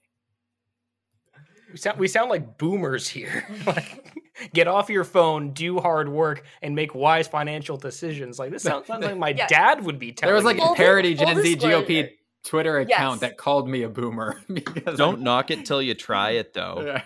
[1.71, 3.45] We sound we sound like boomers here.
[3.65, 4.13] like,
[4.53, 8.39] get off your phone, do hard work, and make wise financial decisions.
[8.39, 9.47] Like this sounds, sounds like my yeah.
[9.47, 10.29] dad would be telling.
[10.29, 10.63] There was like me.
[10.63, 12.09] a parody Gen Z GOP
[12.43, 13.29] Twitter account yes.
[13.29, 14.41] that called me a boomer.
[14.53, 15.23] because Don't I'm...
[15.23, 17.01] knock it till you try it, though.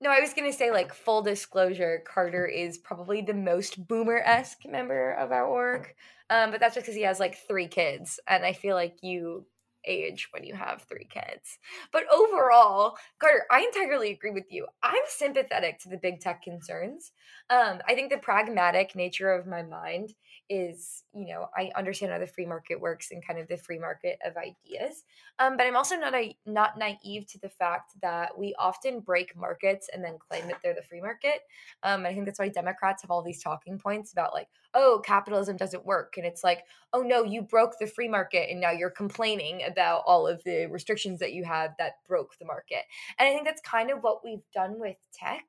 [0.00, 4.66] No, I was gonna say like full disclosure, Carter is probably the most boomer esque
[4.66, 5.94] member of our org,
[6.28, 9.46] um, but that's just because he has like three kids, and I feel like you
[9.86, 11.58] age when you have three kids.
[11.92, 14.66] But overall, Carter, I entirely agree with you.
[14.82, 17.12] I'm sympathetic to the big tech concerns.
[17.50, 20.14] Um, I think the pragmatic nature of my mind
[20.48, 23.78] is, you know, I understand how the free market works and kind of the free
[23.78, 25.04] market of ideas.
[25.38, 29.36] Um, but I'm also not a, not naive to the fact that we often break
[29.36, 31.40] markets and then claim that they're the free market.
[31.82, 35.56] Um, I think that's why Democrats have all these talking points about like, oh, capitalism
[35.56, 38.90] doesn't work, and it's like, oh no, you broke the free market, and now you're
[38.90, 42.82] complaining about all of the restrictions that you have that broke the market.
[43.18, 45.44] And I think that's kind of what we've done with tech.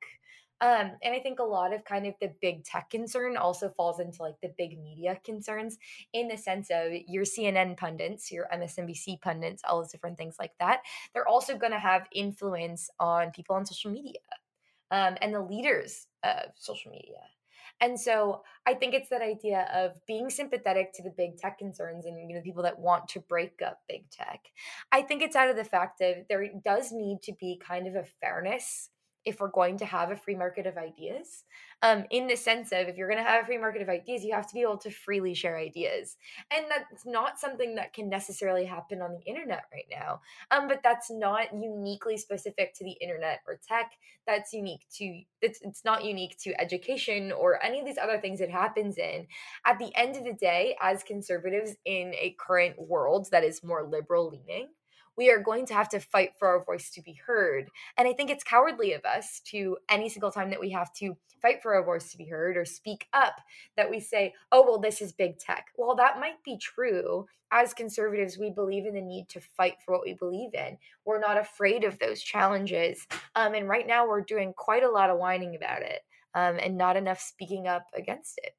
[0.60, 4.00] Um, and I think a lot of kind of the big tech concern also falls
[4.00, 5.76] into like the big media concerns
[6.14, 10.52] in the sense of your CNN pundits, your MSNBC pundits, all those different things like
[10.58, 10.80] that.
[11.12, 14.20] They're also going to have influence on people on social media
[14.90, 17.20] um, and the leaders of social media.
[17.80, 22.06] And so I think it's that idea of being sympathetic to the big tech concerns
[22.06, 24.40] and you know people that want to break up big tech.
[24.90, 27.94] I think it's out of the fact that there does need to be kind of
[27.94, 28.88] a fairness
[29.26, 31.44] if we're going to have a free market of ideas
[31.82, 34.24] um, in the sense of if you're going to have a free market of ideas
[34.24, 36.16] you have to be able to freely share ideas.
[36.50, 40.80] And that's not something that can necessarily happen on the internet right now um, but
[40.82, 43.92] that's not uniquely specific to the internet or tech.
[44.26, 48.40] That's unique to it's, it's not unique to education or any of these other things
[48.40, 49.26] it happens in.
[49.64, 53.86] At the end of the day as conservatives in a current world that is more
[53.88, 54.68] liberal leaning
[55.16, 57.70] we are going to have to fight for our voice to be heard.
[57.96, 61.16] And I think it's cowardly of us to any single time that we have to
[61.40, 63.40] fight for our voice to be heard or speak up
[63.76, 65.66] that we say, oh, well, this is big tech.
[65.76, 67.26] Well, that might be true.
[67.52, 70.78] As conservatives, we believe in the need to fight for what we believe in.
[71.04, 73.06] We're not afraid of those challenges.
[73.36, 76.00] Um, and right now, we're doing quite a lot of whining about it
[76.34, 78.54] um, and not enough speaking up against it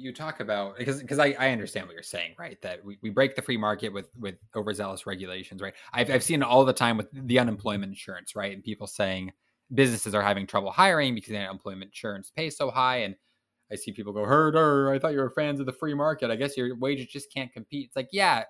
[0.00, 2.60] you talk about because because I, I understand what you're saying right?
[2.62, 5.74] That we, we break the free market with with overzealous regulations right?
[5.92, 8.52] I've, I've seen all the time with the unemployment insurance right?
[8.52, 9.32] And people saying
[9.74, 12.98] businesses are having trouble hiring because the unemployment insurance pays so high.
[12.98, 13.14] And
[13.72, 16.30] i see people go herder i thought you were fans of the free market.
[16.30, 17.86] I guess your wages just can't compete.
[17.86, 18.44] It's like yeah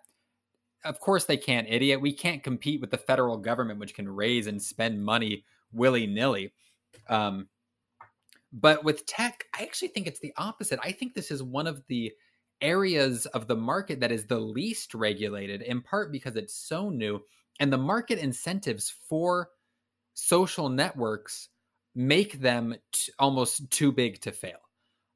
[0.84, 2.00] of course they can't idiot.
[2.00, 6.52] We can't compete with the federal government which can raise and spend money willy-nilly.
[7.08, 7.48] Um,
[8.52, 10.80] but with tech, I actually think it's the opposite.
[10.82, 12.12] I think this is one of the
[12.60, 17.20] areas of the market that is the least regulated, in part because it's so new.
[17.58, 19.50] And the market incentives for
[20.14, 21.48] social networks
[21.94, 24.58] make them t- almost too big to fail.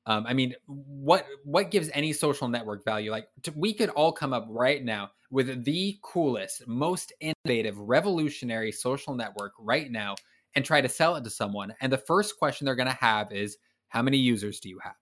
[0.07, 3.11] Um, I mean, what what gives any social network value?
[3.11, 8.71] Like t- we could all come up right now with the coolest, most innovative, revolutionary
[8.71, 10.15] social network right now
[10.55, 11.75] and try to sell it to someone.
[11.81, 13.57] And the first question they're going to have is,
[13.89, 14.95] how many users do you have?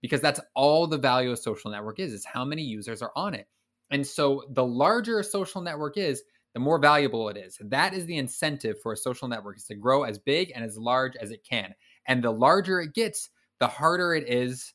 [0.00, 3.34] Because that's all the value of social network is, is how many users are on
[3.34, 3.46] it.
[3.90, 6.22] And so the larger a social network is,
[6.54, 7.58] the more valuable it is.
[7.60, 10.78] That is the incentive for a social network is to grow as big and as
[10.78, 11.74] large as it can.
[12.06, 13.28] And the larger it gets,
[13.60, 14.72] the harder it is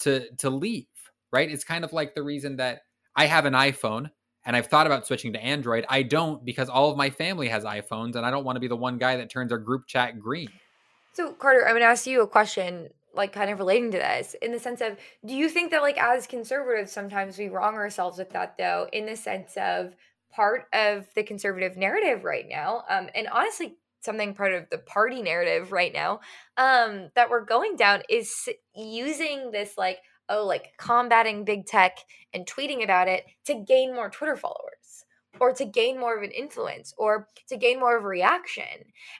[0.00, 0.86] to to leave,
[1.32, 1.50] right?
[1.50, 2.80] It's kind of like the reason that
[3.14, 4.10] I have an iPhone
[4.44, 5.84] and I've thought about switching to Android.
[5.88, 8.68] I don't because all of my family has iPhones and I don't want to be
[8.68, 10.48] the one guy that turns our group chat green.
[11.12, 14.34] So, Carter, I'm going to ask you a question like kind of relating to this
[14.40, 18.18] in the sense of do you think that like as conservatives sometimes we wrong ourselves
[18.18, 19.94] with that though in the sense of
[20.32, 25.20] part of the conservative narrative right now um and honestly something part of the party
[25.20, 26.20] narrative right now
[26.56, 31.98] um that we're going down is using this like oh, like combating big tech
[32.32, 35.04] and tweeting about it to gain more Twitter followers
[35.40, 38.64] or to gain more of an influence or to gain more of a reaction.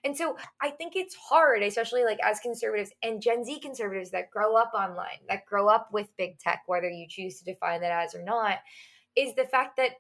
[0.05, 4.31] And so I think it's hard, especially like as conservatives and Gen Z conservatives that
[4.31, 8.05] grow up online, that grow up with big tech, whether you choose to define that
[8.05, 8.59] as or not,
[9.17, 9.93] is the fact that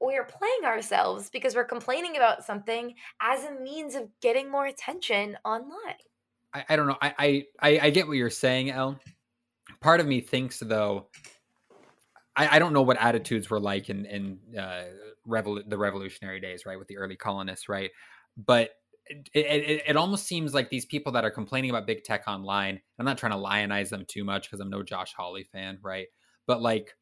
[0.00, 4.66] we are playing ourselves because we're complaining about something as a means of getting more
[4.66, 5.72] attention online.
[6.54, 6.96] I, I don't know.
[7.00, 8.98] I, I I get what you're saying, Elle
[9.80, 11.08] part of me thinks though
[12.38, 14.84] I, I don't know what attitudes were like in in uh,
[15.26, 17.90] revol- the revolutionary days, right, with the early colonists, right?
[18.36, 18.70] But
[19.06, 22.80] it, it, it, almost seems like these people that are complaining about big tech online.
[22.98, 26.06] I'm not trying to lionize them too much because I'm no Josh Hawley fan, right?
[26.46, 26.94] But like,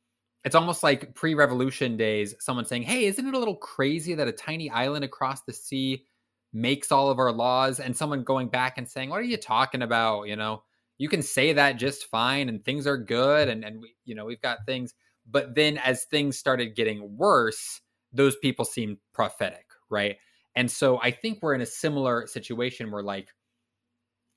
[0.45, 2.35] it's almost like pre-revolution days.
[2.41, 6.07] Someone saying, "Hey, isn't it a little crazy that a tiny island across the sea
[6.55, 9.83] makes all of our laws?" And someone going back and saying, "What are you talking
[9.83, 10.63] about?" You know,
[10.99, 14.25] you can say that just fine and things are good and and we you know
[14.25, 14.95] we've got things
[15.31, 17.81] but then as things started getting worse
[18.13, 20.17] those people seemed prophetic right?
[20.55, 23.29] And so i think we're in a similar situation where like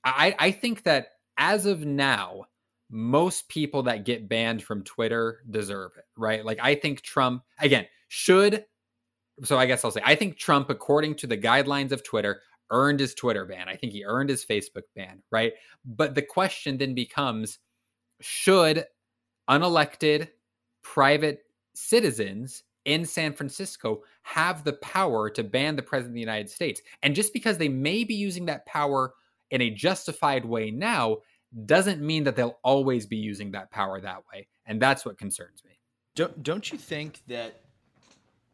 [0.04, 2.44] i i think that as of now
[2.90, 6.44] most people that get banned from twitter deserve it right?
[6.44, 8.64] Like i think trump again should
[9.44, 13.00] so I guess I'll say I think Trump, according to the guidelines of Twitter, earned
[13.00, 13.68] his Twitter ban.
[13.68, 15.52] I think he earned his Facebook ban, right?
[15.84, 17.58] But the question then becomes
[18.20, 18.84] should
[19.48, 20.28] unelected
[20.82, 21.40] private
[21.74, 26.80] citizens in San Francisco have the power to ban the president of the United States?
[27.02, 29.14] And just because they may be using that power
[29.50, 31.18] in a justified way now
[31.66, 34.46] doesn't mean that they'll always be using that power that way.
[34.66, 35.78] And that's what concerns me.
[36.14, 37.60] Don't don't you think that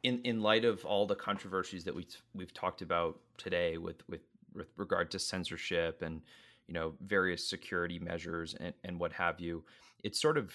[0.07, 4.21] in in light of all the controversies that we we've talked about today with with
[4.55, 6.23] with regard to censorship and
[6.67, 9.65] you know various security measures and, and what have you
[10.05, 10.53] it's sort of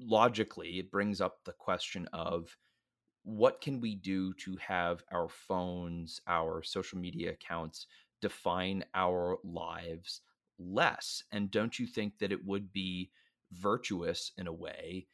[0.00, 2.56] logically it brings up the question of
[3.22, 7.86] what can we do to have our phones our social media accounts
[8.24, 10.22] define our lives
[10.58, 11.22] less?
[11.32, 13.10] And don't you think that it would be
[13.52, 15.06] virtuous in a way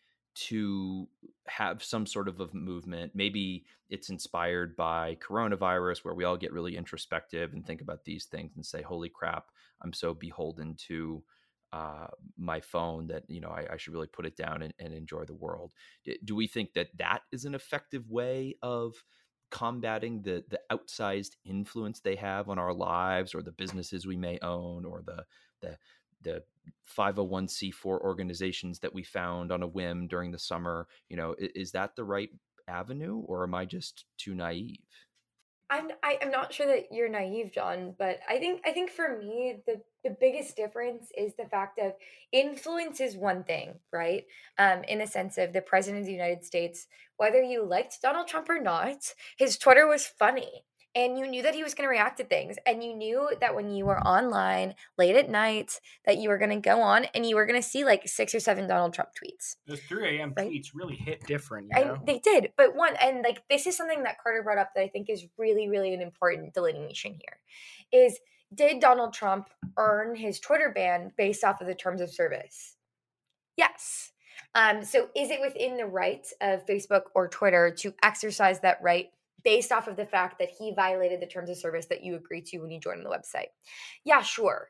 [0.48, 1.08] to
[1.46, 3.12] have some sort of a movement.
[3.14, 8.24] Maybe it's inspired by coronavirus, where we all get really introspective and think about these
[8.24, 9.46] things and say, "Holy crap,
[9.82, 11.22] I'm so beholden to
[11.72, 12.06] uh,
[12.38, 15.24] my phone that you know I, I, should really put it down and, and enjoy
[15.24, 15.72] the world."
[16.24, 18.94] Do we think that that is an effective way of
[19.50, 24.38] combating the the outsized influence they have on our lives, or the businesses we may
[24.40, 25.24] own, or the
[25.60, 25.76] the
[26.22, 26.42] the
[26.96, 31.72] 501c4 organizations that we found on a whim during the summer you know is, is
[31.72, 32.30] that the right
[32.68, 34.78] avenue or am i just too naive
[35.70, 38.72] I'm I, am i am not sure that you're naive, John, but I think I
[38.72, 41.92] think for me the the biggest difference is the fact of
[42.32, 44.24] influence is one thing, right?
[44.58, 46.86] Um, in the sense of the president of the United States,
[47.18, 50.64] whether you liked Donald Trump or not, his Twitter was funny
[50.94, 53.54] and you knew that he was going to react to things and you knew that
[53.54, 57.26] when you were online late at night that you were going to go on and
[57.26, 60.34] you were going to see like six or seven donald trump tweets those 3 a.m
[60.36, 60.50] right?
[60.50, 61.98] tweets really hit different you know?
[62.06, 64.88] they did but one and like this is something that carter brought up that i
[64.88, 68.18] think is really really an important delineation here is
[68.54, 72.76] did donald trump earn his twitter ban based off of the terms of service
[73.56, 74.12] yes
[74.52, 79.10] um, so is it within the rights of facebook or twitter to exercise that right
[79.44, 82.46] based off of the fact that he violated the terms of service that you agreed
[82.46, 83.48] to when you joined the website.
[84.04, 84.68] Yeah, sure.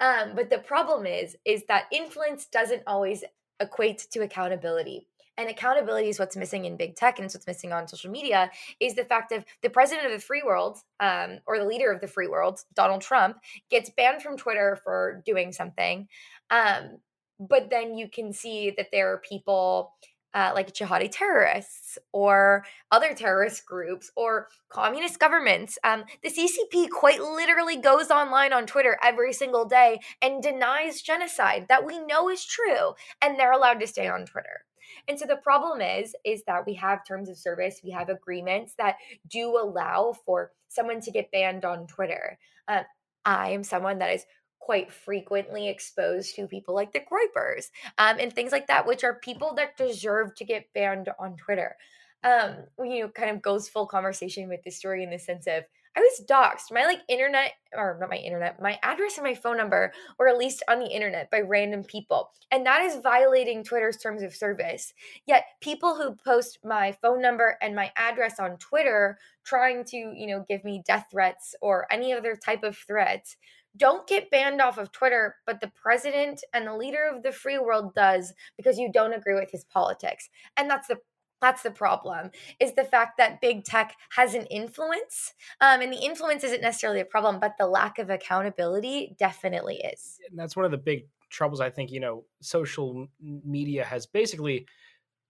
[0.00, 3.24] Um, but the problem is, is that influence doesn't always
[3.60, 5.06] equate to accountability.
[5.38, 8.50] And accountability is what's missing in big tech and it's what's missing on social media
[8.80, 12.00] is the fact of the president of the free world um, or the leader of
[12.00, 13.36] the free world, Donald Trump,
[13.70, 16.08] gets banned from Twitter for doing something.
[16.50, 16.98] Um,
[17.38, 19.92] but then you can see that there are people
[20.36, 25.78] uh, like jihadi terrorists or other terrorist groups or communist governments.
[25.82, 31.66] Um, the CCP quite literally goes online on Twitter every single day and denies genocide
[31.70, 34.66] that we know is true, and they're allowed to stay on Twitter.
[35.08, 38.74] And so the problem is is that we have terms of service, we have agreements
[38.76, 42.38] that do allow for someone to get banned on Twitter.
[42.68, 42.82] Uh,
[43.24, 44.26] I am someone that is
[44.66, 49.14] quite frequently exposed to people like the Groypers um, and things like that, which are
[49.14, 51.76] people that deserve to get banned on Twitter.
[52.24, 55.62] Um, you know, kind of goes full conversation with this story in the sense of
[55.96, 56.72] I was doxxed.
[56.72, 60.64] My like internet, or not my internet, my address and my phone number were released
[60.68, 62.32] on the internet by random people.
[62.50, 64.92] And that is violating Twitter's terms of service.
[65.26, 70.26] Yet people who post my phone number and my address on Twitter trying to, you
[70.26, 73.36] know, give me death threats or any other type of threats
[73.76, 77.58] don't get banned off of Twitter, but the president and the leader of the free
[77.58, 80.28] world does because you don't agree with his politics.
[80.56, 80.98] And that's the
[81.40, 85.98] that's the problem is the fact that big tech has an influence um, and the
[85.98, 90.64] influence isn't necessarily a problem but the lack of accountability definitely is and that's one
[90.64, 94.66] of the big troubles i think you know social media has basically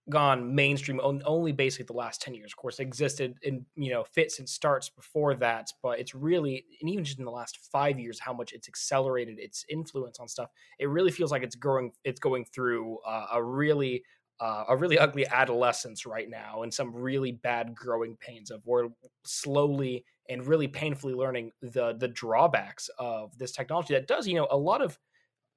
[0.09, 2.51] gone mainstream only basically the last 10 years.
[2.53, 6.89] Of course existed in you know fits and starts before that but it's really and
[6.89, 10.49] even just in the last five years how much it's accelerated its influence on stuff.
[10.79, 14.03] It really feels like it's growing it's going through uh, a really
[14.39, 18.89] uh, a really ugly adolescence right now and some really bad growing pains of we're
[19.25, 24.47] slowly and really painfully learning the the drawbacks of this technology that does you know
[24.51, 24.97] a lot of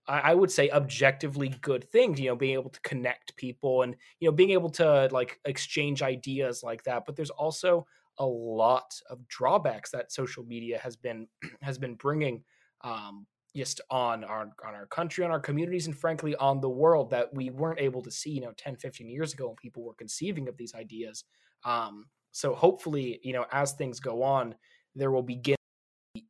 [0.09, 4.29] I, would say objectively good things, you know, being able to connect people and, you
[4.29, 7.05] know, being able to like exchange ideas like that.
[7.07, 7.87] But there's also
[8.19, 11.27] a lot of drawbacks that social media has been
[11.63, 12.43] has been bringing
[12.83, 13.27] um,
[13.57, 17.33] just on our on our country on our communities and frankly on the world that
[17.35, 20.49] we weren't able to see you know 10 15 years ago when people were conceiving
[20.49, 21.25] of these ideas
[21.65, 24.55] um, so hopefully you know as things go on
[24.95, 25.57] there will begin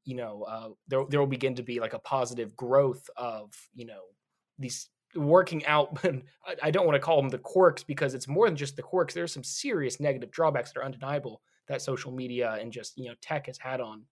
[0.05, 3.87] you know uh, there there will begin to be like a positive growth of you
[3.87, 4.03] know
[4.59, 5.99] these working out
[6.63, 9.13] I don't want to call them the quirks because it's more than just the quirks
[9.13, 13.15] there's some serious negative drawbacks that are undeniable that social media and just you know
[13.21, 14.05] tech has had on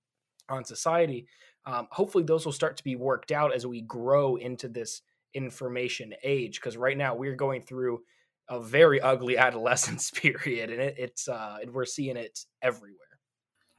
[0.49, 1.26] on society.
[1.66, 5.03] Um, hopefully, those will start to be worked out as we grow into this
[5.34, 6.61] information age.
[6.61, 8.01] Because right now we're going through
[8.49, 12.95] a very ugly adolescence period, and it, it's uh, and we're seeing it everywhere.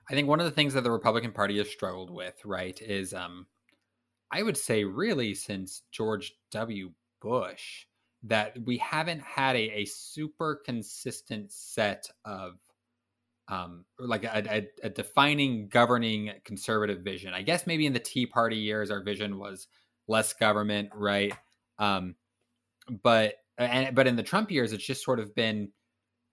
[0.09, 3.13] I think one of the things that the Republican Party has struggled with, right, is
[3.13, 3.45] um,
[4.31, 6.91] I would say really since George W.
[7.21, 7.85] Bush
[8.23, 12.55] that we haven't had a, a super consistent set of
[13.47, 14.43] um, like a,
[14.83, 17.33] a, a, defining governing conservative vision.
[17.33, 19.67] I guess maybe in the Tea Party years, our vision was
[20.07, 21.33] less government, right?
[21.79, 22.15] Um,
[23.01, 25.71] but and but in the Trump years, it's just sort of been.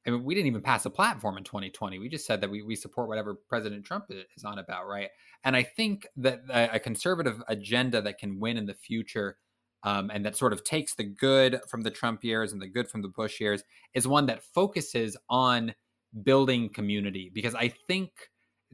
[0.06, 1.98] I mean, we didn't even pass a platform in 2020.
[1.98, 5.08] We just said that we, we support whatever President Trump is on about, right?
[5.44, 9.36] And I think that a, a conservative agenda that can win in the future
[9.82, 12.88] um, and that sort of takes the good from the Trump years and the good
[12.88, 13.62] from the Bush years
[13.94, 15.74] is one that focuses on
[16.22, 18.10] building community because I think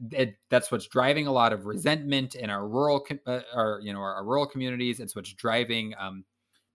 [0.09, 3.99] that that's what's driving a lot of resentment in our rural, uh, our you know,
[3.99, 4.99] our, our, rural communities.
[4.99, 6.25] It's what's driving um,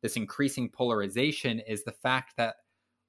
[0.02, 2.56] this increasing polarization is the fact that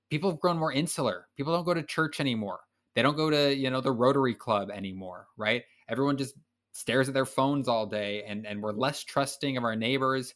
[0.09, 1.27] people have grown more insular.
[1.37, 2.59] People don't go to church anymore.
[2.95, 5.63] They don't go to you know the Rotary Club anymore, right?
[5.87, 6.35] Everyone just
[6.71, 10.33] stares at their phones all day, and and we're less trusting of our neighbors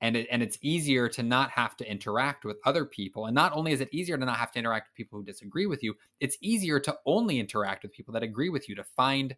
[0.00, 3.52] and it, and it's easier to not have to interact with other people and not
[3.54, 5.94] only is it easier to not have to interact with people who disagree with you
[6.20, 9.34] it's easier to only interact with people that agree with you to find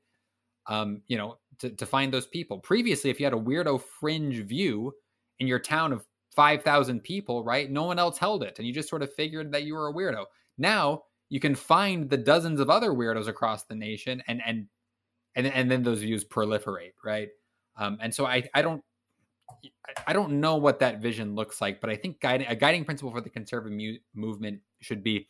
[0.66, 4.36] um, you know to, to find those people previously if you had a weirdo fringe
[4.44, 4.92] view
[5.38, 6.04] in your town of
[6.38, 9.64] 5000 people right no one else held it and you just sort of figured that
[9.64, 10.24] you were a weirdo
[10.56, 14.68] now you can find the dozens of other weirdos across the nation and and
[15.34, 17.30] and, and then those views proliferate right
[17.76, 18.82] um, and so I, I don't
[20.06, 23.10] I don't know what that vision looks like, but I think guiding, a guiding principle
[23.10, 25.28] for the conservative mu- movement should be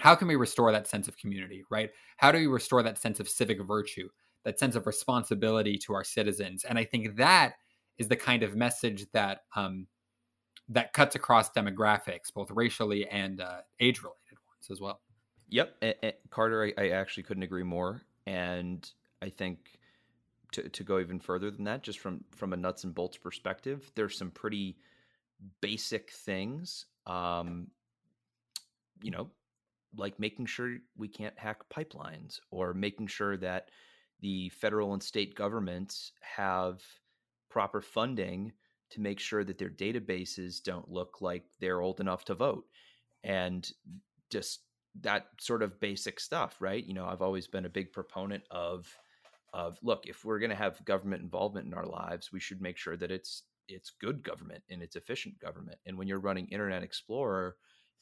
[0.00, 1.90] how can we restore that sense of community, right?
[2.16, 4.08] How do we restore that sense of civic virtue,
[4.44, 6.64] that sense of responsibility to our citizens?
[6.64, 7.54] And I think that
[7.98, 9.86] is the kind of message that um,
[10.72, 15.00] that cuts across demographics, both racially and uh, age-related ones as well.
[15.48, 18.02] Yep, and, and Carter, I, I actually couldn't agree more.
[18.26, 18.88] And
[19.20, 19.78] I think
[20.52, 23.90] to, to go even further than that, just from from a nuts and bolts perspective,
[23.94, 24.76] there's some pretty
[25.60, 26.86] basic things.
[27.06, 27.68] Um,
[29.02, 29.28] you know,
[29.96, 33.70] like making sure we can't hack pipelines or making sure that
[34.20, 36.80] the federal and state governments have
[37.50, 38.52] proper funding
[38.92, 42.64] to make sure that their databases don't look like they're old enough to vote
[43.24, 43.72] and
[44.30, 44.60] just
[45.00, 46.84] that sort of basic stuff right?
[46.84, 48.86] You know i've always been a big proponent of
[49.54, 52.78] of look if we're going to have government involvement in our lives we should make
[52.78, 55.78] sure that it's it's good government and it's efficient government.
[55.86, 57.56] And when you're running internet explorer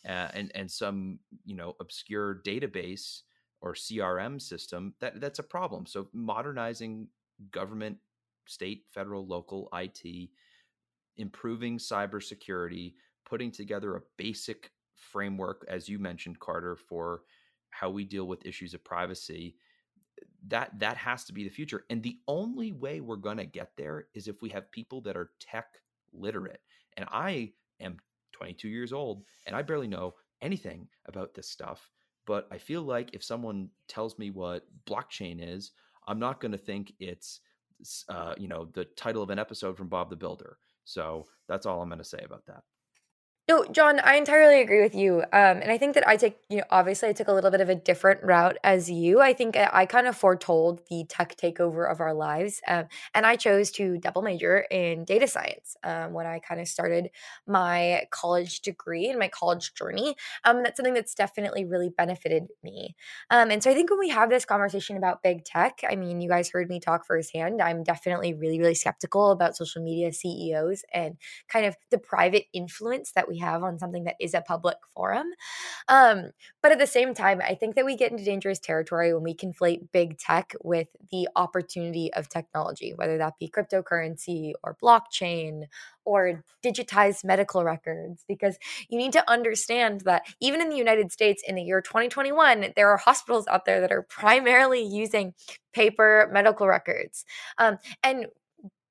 [0.09, 3.23] uh, and and some you know obscure database
[3.61, 5.87] or crm system that that's a problem.
[5.87, 7.09] So modernizing
[7.51, 7.99] government
[8.47, 10.31] state federal local it
[11.21, 12.95] improving cybersecurity
[13.25, 17.23] putting together a basic framework as you mentioned carter for
[17.71, 19.57] how we deal with issues of privacy
[20.49, 21.85] that that has to be the future.
[21.91, 25.31] And the only way we're to get there is if we have people that are
[25.39, 25.67] tech
[26.13, 26.61] literate.
[26.97, 27.97] And i am
[28.33, 31.91] 22 years old and i barely know anything about this stuff
[32.27, 35.73] but i feel like if someone tells me what blockchain is
[36.09, 37.41] i'm not going to think it's
[38.09, 40.59] uh, you know the title of an episode from bob the builder
[40.91, 42.63] so that's all i'm going to say about that
[43.51, 45.23] no, John, I entirely agree with you.
[45.23, 47.61] Um, and I think that I take, you know, obviously I took a little bit
[47.61, 49.21] of a different route as you.
[49.21, 52.61] I think I, I kind of foretold the tech takeover of our lives.
[52.69, 56.69] Um, and I chose to double major in data science um, when I kind of
[56.69, 57.11] started
[57.45, 60.15] my college degree and my college journey.
[60.45, 62.95] Um, that's something that's definitely really benefited me.
[63.31, 66.21] Um, and so I think when we have this conversation about big tech, I mean,
[66.21, 67.61] you guys heard me talk firsthand.
[67.61, 71.17] I'm definitely really, really skeptical about social media CEOs and
[71.49, 75.27] kind of the private influence that we have on something that is a public forum.
[75.89, 76.31] Um,
[76.63, 79.35] but at the same time, I think that we get into dangerous territory when we
[79.35, 85.65] conflate big tech with the opportunity of technology, whether that be cryptocurrency or blockchain
[86.05, 91.43] or digitized medical records because you need to understand that even in the United States
[91.47, 95.35] in the year 2021 there are hospitals out there that are primarily using
[95.73, 97.25] paper medical records
[97.59, 98.27] um, and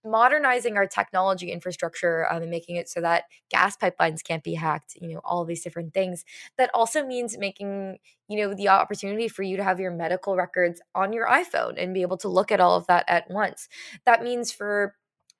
[0.05, 4.95] modernizing our technology infrastructure um, and making it so that gas pipelines can't be hacked
[5.01, 6.23] you know all these different things.
[6.57, 7.97] That also means making
[8.27, 11.93] you know the opportunity for you to have your medical records on your iphone and
[11.93, 13.67] be able to look at all of that at once.
[14.05, 14.95] That means for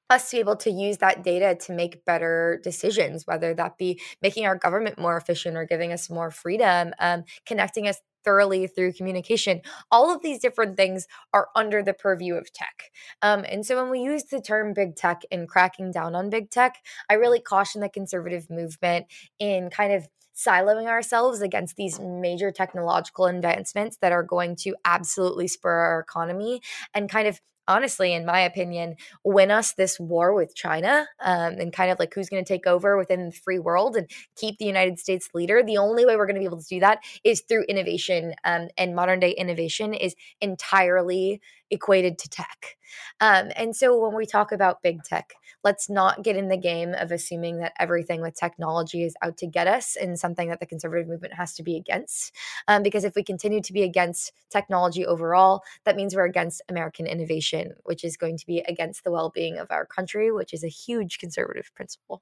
[0.09, 3.99] us to be able to use that data to make better decisions, whether that be
[4.21, 8.93] making our government more efficient or giving us more freedom, um, connecting us thoroughly through
[8.93, 9.61] communication.
[9.91, 12.91] All of these different things are under the purview of tech.
[13.21, 16.49] Um, and so when we use the term big tech and cracking down on big
[16.49, 16.77] tech,
[17.09, 19.07] I really caution the conservative movement
[19.39, 25.47] in kind of siloing ourselves against these major technological advancements that are going to absolutely
[25.47, 26.61] spur our economy
[26.93, 31.71] and kind of honestly, in my opinion, win us this war with China um, and
[31.71, 34.65] kind of like who's going to take over within the free world and keep the
[34.65, 35.63] United States leader.
[35.63, 38.33] The only way we're going to be able to do that is through innovation.
[38.43, 41.39] Um, and modern day innovation is entirely
[41.71, 42.77] equated to tech.
[43.21, 45.33] Um, and so when we talk about big tech,
[45.63, 49.47] let's not get in the game of assuming that everything with technology is out to
[49.47, 52.33] get us and something that the conservative movement has to be against.
[52.67, 57.07] Um, because if we continue to be against technology overall, that means we're against American
[57.07, 60.63] innovation, which is going to be against the well being of our country, which is
[60.63, 62.21] a huge conservative principle.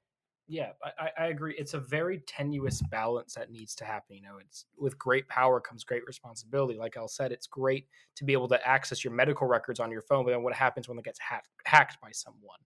[0.50, 1.54] Yeah, I, I agree.
[1.58, 4.16] It's a very tenuous balance that needs to happen.
[4.16, 6.78] You know, it's with great power comes great responsibility.
[6.78, 7.86] Like I said, it's great
[8.16, 10.88] to be able to access your medical records on your phone, but then what happens
[10.88, 12.58] when it gets hacked, hacked by someone?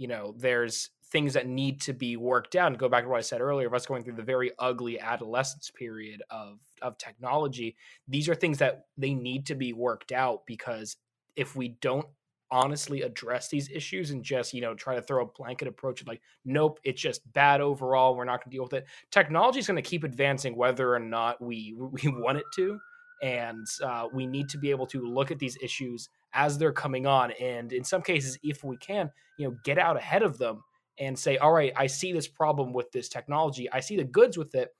[0.00, 2.76] You know, there's things that need to be worked out.
[2.78, 5.70] Go back to what I said earlier of us going through the very ugly adolescence
[5.70, 7.76] period of of technology.
[8.08, 10.96] These are things that they need to be worked out because
[11.36, 12.06] if we don't
[12.50, 16.08] honestly address these issues and just you know try to throw a blanket approach of
[16.08, 19.68] like nope it's just bad overall we're not going to deal with it technology is
[19.68, 22.76] going to keep advancing whether or not we we want it to
[23.22, 27.06] and uh, we need to be able to look at these issues as they're coming
[27.06, 30.62] on and in some cases if we can you know get out ahead of them
[30.98, 33.70] and say all right i see this problem with this technology.
[33.70, 34.70] I see the goods with it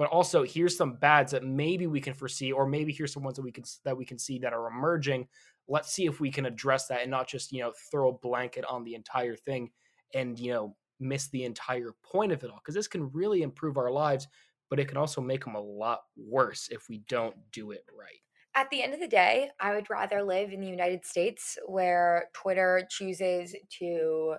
[0.00, 3.36] but also here's some bads that maybe we can foresee or maybe here's some ones
[3.36, 5.28] that we can that we can see that are emerging.
[5.68, 8.64] Let's see if we can address that and not just you know throw a blanket
[8.64, 9.70] on the entire thing
[10.14, 13.76] and you know miss the entire point of it all because this can really improve
[13.76, 14.26] our lives
[14.70, 18.22] but it can also make them a lot worse if we don't do it right
[18.54, 22.28] at the end of the day, I would rather live in the United States where
[22.34, 24.34] Twitter chooses to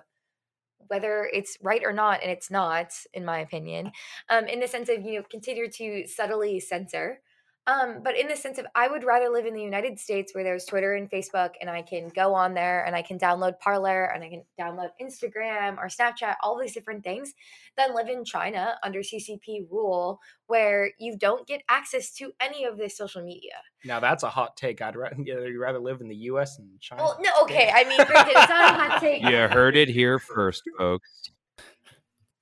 [0.88, 3.92] whether it's right or not, and it's not, in my opinion,
[4.28, 7.20] um, in the sense of you know continue to subtly censor
[7.66, 10.42] um, but in the sense of, I would rather live in the United States where
[10.42, 14.04] there's Twitter and Facebook, and I can go on there and I can download Parler
[14.04, 17.34] and I can download Instagram or Snapchat, all these different things,
[17.76, 22.76] than live in China under CCP rule where you don't get access to any of
[22.76, 23.54] this social media.
[23.84, 24.82] Now that's a hot take.
[24.82, 26.56] I'd rather you'd rather live in the U.S.
[26.56, 27.04] than China.
[27.04, 27.70] Well, no, okay.
[27.72, 29.22] I mean, granted, it's not a hot take.
[29.22, 31.08] You heard it here first, folks.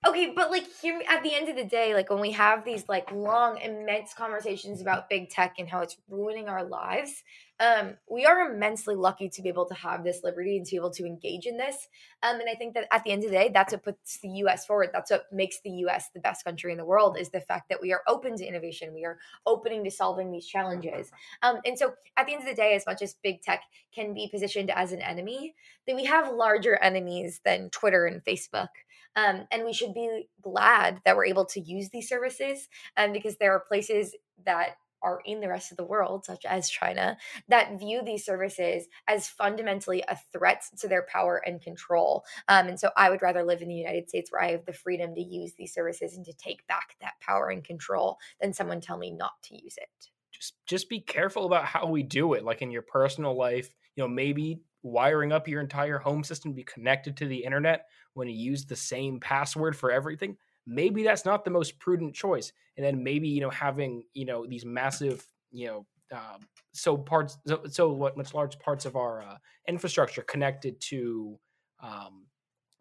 [0.07, 2.88] Okay, but like here at the end of the day, like when we have these
[2.88, 7.22] like long, immense conversations about big tech and how it's ruining our lives,
[7.61, 10.76] um, we are immensely lucky to be able to have this liberty and to be
[10.78, 11.86] able to engage in this.
[12.22, 14.30] Um, and I think that at the end of the day, that's what puts the
[14.44, 14.88] US forward.
[14.94, 17.82] That's what makes the US the best country in the world is the fact that
[17.82, 18.94] we are open to innovation.
[18.94, 21.11] We are opening to solving these challenges.
[21.42, 24.14] Um, and so at the end of the day, as much as big tech can
[24.14, 25.55] be positioned as an enemy,
[25.86, 28.68] then we have larger enemies than Twitter and Facebook.
[29.17, 33.37] Um, and we should be glad that we're able to use these services um, because
[33.37, 37.17] there are places that are in the rest of the world, such as China,
[37.49, 42.25] that view these services as fundamentally a threat to their power and control.
[42.49, 44.73] Um, and so I would rather live in the United States where I have the
[44.73, 48.81] freedom to use these services and to take back that power and control than someone
[48.81, 50.11] tell me not to use it.
[50.33, 52.45] Just just be careful about how we do it.
[52.45, 56.57] Like in your personal life, you know, maybe wiring up your entire home system to
[56.57, 61.24] be connected to the internet when you use the same password for everything maybe that's
[61.24, 62.53] not the most prudent choice.
[62.76, 66.41] And then maybe you know having you know these massive you know um,
[66.72, 69.37] so parts so, so what much large parts of our uh,
[69.68, 71.39] infrastructure connected to
[71.83, 72.26] um,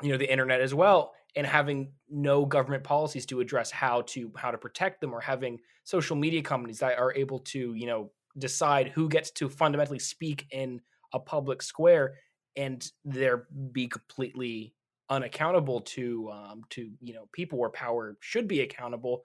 [0.02, 4.32] you know the internet as well and having no government policies to address how to
[4.38, 8.12] how to protect them or having social media companies that are able to you know
[8.38, 10.80] decide who gets to fundamentally speak in
[11.14, 12.16] a public square
[12.56, 14.74] and there be completely
[15.10, 19.24] unaccountable to um, to you know people where power should be accountable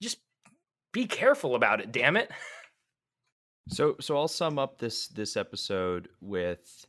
[0.00, 0.18] just
[0.92, 2.30] be careful about it damn it.
[3.68, 6.84] So so i'll sum up this this episode with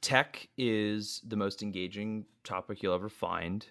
[0.00, 3.66] tech is the most engaging topic you'll ever find.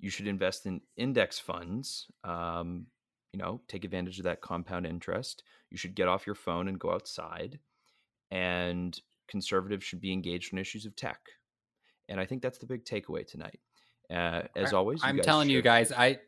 [0.00, 2.86] You should invest in index funds um,
[3.34, 5.42] you know take advantage of that compound interest.
[5.70, 7.58] You should get off your phone and go outside
[8.34, 11.20] and conservatives should be engaged in issues of tech.
[12.08, 13.60] And I think that's the big takeaway tonight.
[14.10, 15.54] Uh, as always, I'm telling should...
[15.54, 16.18] you guys, I,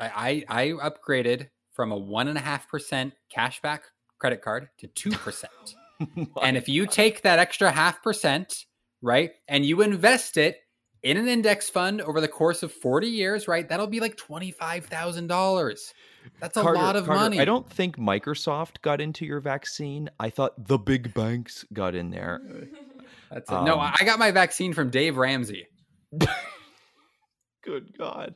[0.00, 3.80] I I upgraded from a one and a half percent cashback
[4.18, 5.74] credit card to two percent.
[6.42, 8.64] and if you take that extra half percent,
[9.02, 10.60] right, and you invest it
[11.02, 14.50] in an index fund over the course of 40 years, right, that'll be like twenty
[14.50, 15.92] five thousand dollars.
[16.40, 17.40] That's a lot of Carter, money.
[17.40, 20.08] I don't think Microsoft got into your vaccine.
[20.18, 22.40] I thought the big banks got in there.
[23.30, 23.62] That's it.
[23.62, 25.66] no, Um, I got my vaccine from Dave Ramsey.
[27.62, 28.34] Good God.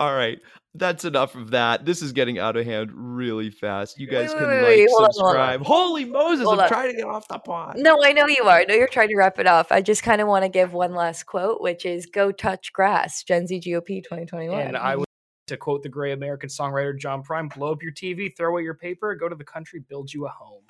[0.00, 0.38] All right.
[0.74, 1.84] That's enough of that.
[1.84, 4.00] This is getting out of hand really fast.
[4.00, 5.12] You guys Wait, can wait, like, wait, hold on, on.
[5.12, 5.62] subscribe.
[5.62, 6.68] Holy Moses, Hold I'm on.
[6.68, 7.76] trying to get off the pod.
[7.78, 8.58] No, I know you are.
[8.60, 9.70] I know you're trying to wrap it off.
[9.70, 13.22] I just kind of want to give one last quote, which is "Go touch grass."
[13.22, 14.58] Gen Z GOP 2021.
[14.60, 15.06] And I would
[15.46, 18.74] to quote the great American songwriter John Prine, blow up your TV, throw away your
[18.74, 20.64] paper, go to the country, build you a home.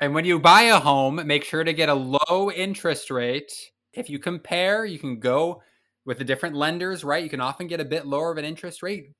[0.00, 3.52] And when you buy a home, make sure to get a low interest rate.
[3.92, 5.62] If you compare, you can go
[6.04, 7.24] with the different lenders, right?
[7.24, 9.12] You can often get a bit lower of an interest rate.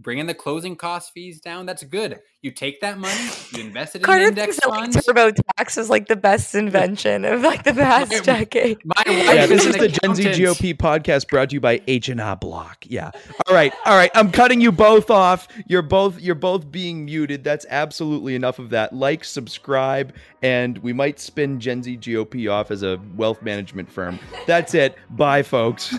[0.00, 2.18] Bringing the closing cost fees down, that's good.
[2.40, 3.20] You take that money,
[3.52, 4.96] you invest it in Carter index thinks that like funds.
[5.06, 8.78] TurboTax was like the best invention of like the past My- decade.
[8.84, 10.24] My wife Yeah, this is an the Gen Z.
[10.24, 12.84] GOP podcast brought to you by H and R Block.
[12.88, 13.12] Yeah.
[13.46, 13.72] All right.
[13.86, 14.10] All right.
[14.16, 15.46] I'm cutting you both off.
[15.68, 17.44] You're both you're both being muted.
[17.44, 18.92] That's absolutely enough of that.
[18.92, 20.12] Like, subscribe,
[20.42, 24.18] and we might spin Gen Z GOP off as a wealth management firm.
[24.48, 24.96] That's it.
[25.10, 25.94] Bye, folks.